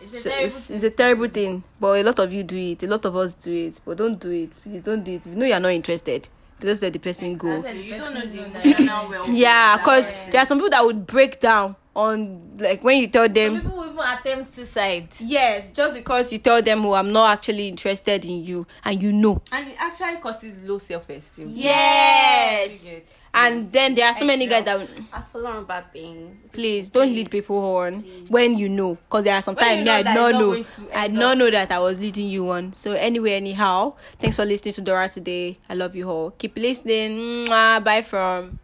[0.02, 1.32] It's a terrible it's, thing it's a terrible do.
[1.34, 1.64] thing.
[1.80, 2.84] But a lot of you do it.
[2.84, 3.80] A lot of us do it.
[3.86, 4.52] But don't do it.
[4.52, 5.26] Please don't do it.
[5.26, 6.28] If you know you're not interested,
[6.62, 7.62] just let the person go.
[7.62, 9.30] That's You don't know the that- emotional well.
[9.30, 13.26] Yeah, because there are some people that would break down on like when you tell
[13.26, 15.08] Some them people will even attempt suicide.
[15.20, 19.12] yes, just because you tell them oh I'm not actually interested in you and you
[19.12, 19.42] know.
[19.52, 21.50] And it actually causes low self esteem.
[21.54, 22.86] Yes.
[22.86, 26.36] You get- And then there are so many guys that I follow on bad thing.
[26.52, 29.94] please don't lead people on when you know because there are When sometimes you know
[29.94, 32.74] I that not it's know I end not know that I was leading you on.
[32.76, 35.60] So anyway, anyhow, thanks for listening to Dora today.
[35.70, 36.32] I love you all.
[36.32, 37.46] Keep listening.
[37.46, 37.84] Mwah.
[37.84, 38.58] Bye from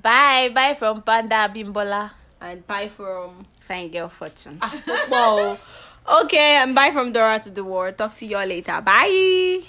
[0.00, 0.50] Bye.
[0.54, 2.12] Bye from Panda Bimbola.
[2.40, 4.58] and buy from Fine Girl Fortune.
[4.62, 5.58] Ah, wow.
[6.24, 7.98] okay, and buy from Dora to the World.
[7.98, 8.80] Talk to y'all later.
[8.80, 9.60] Bye.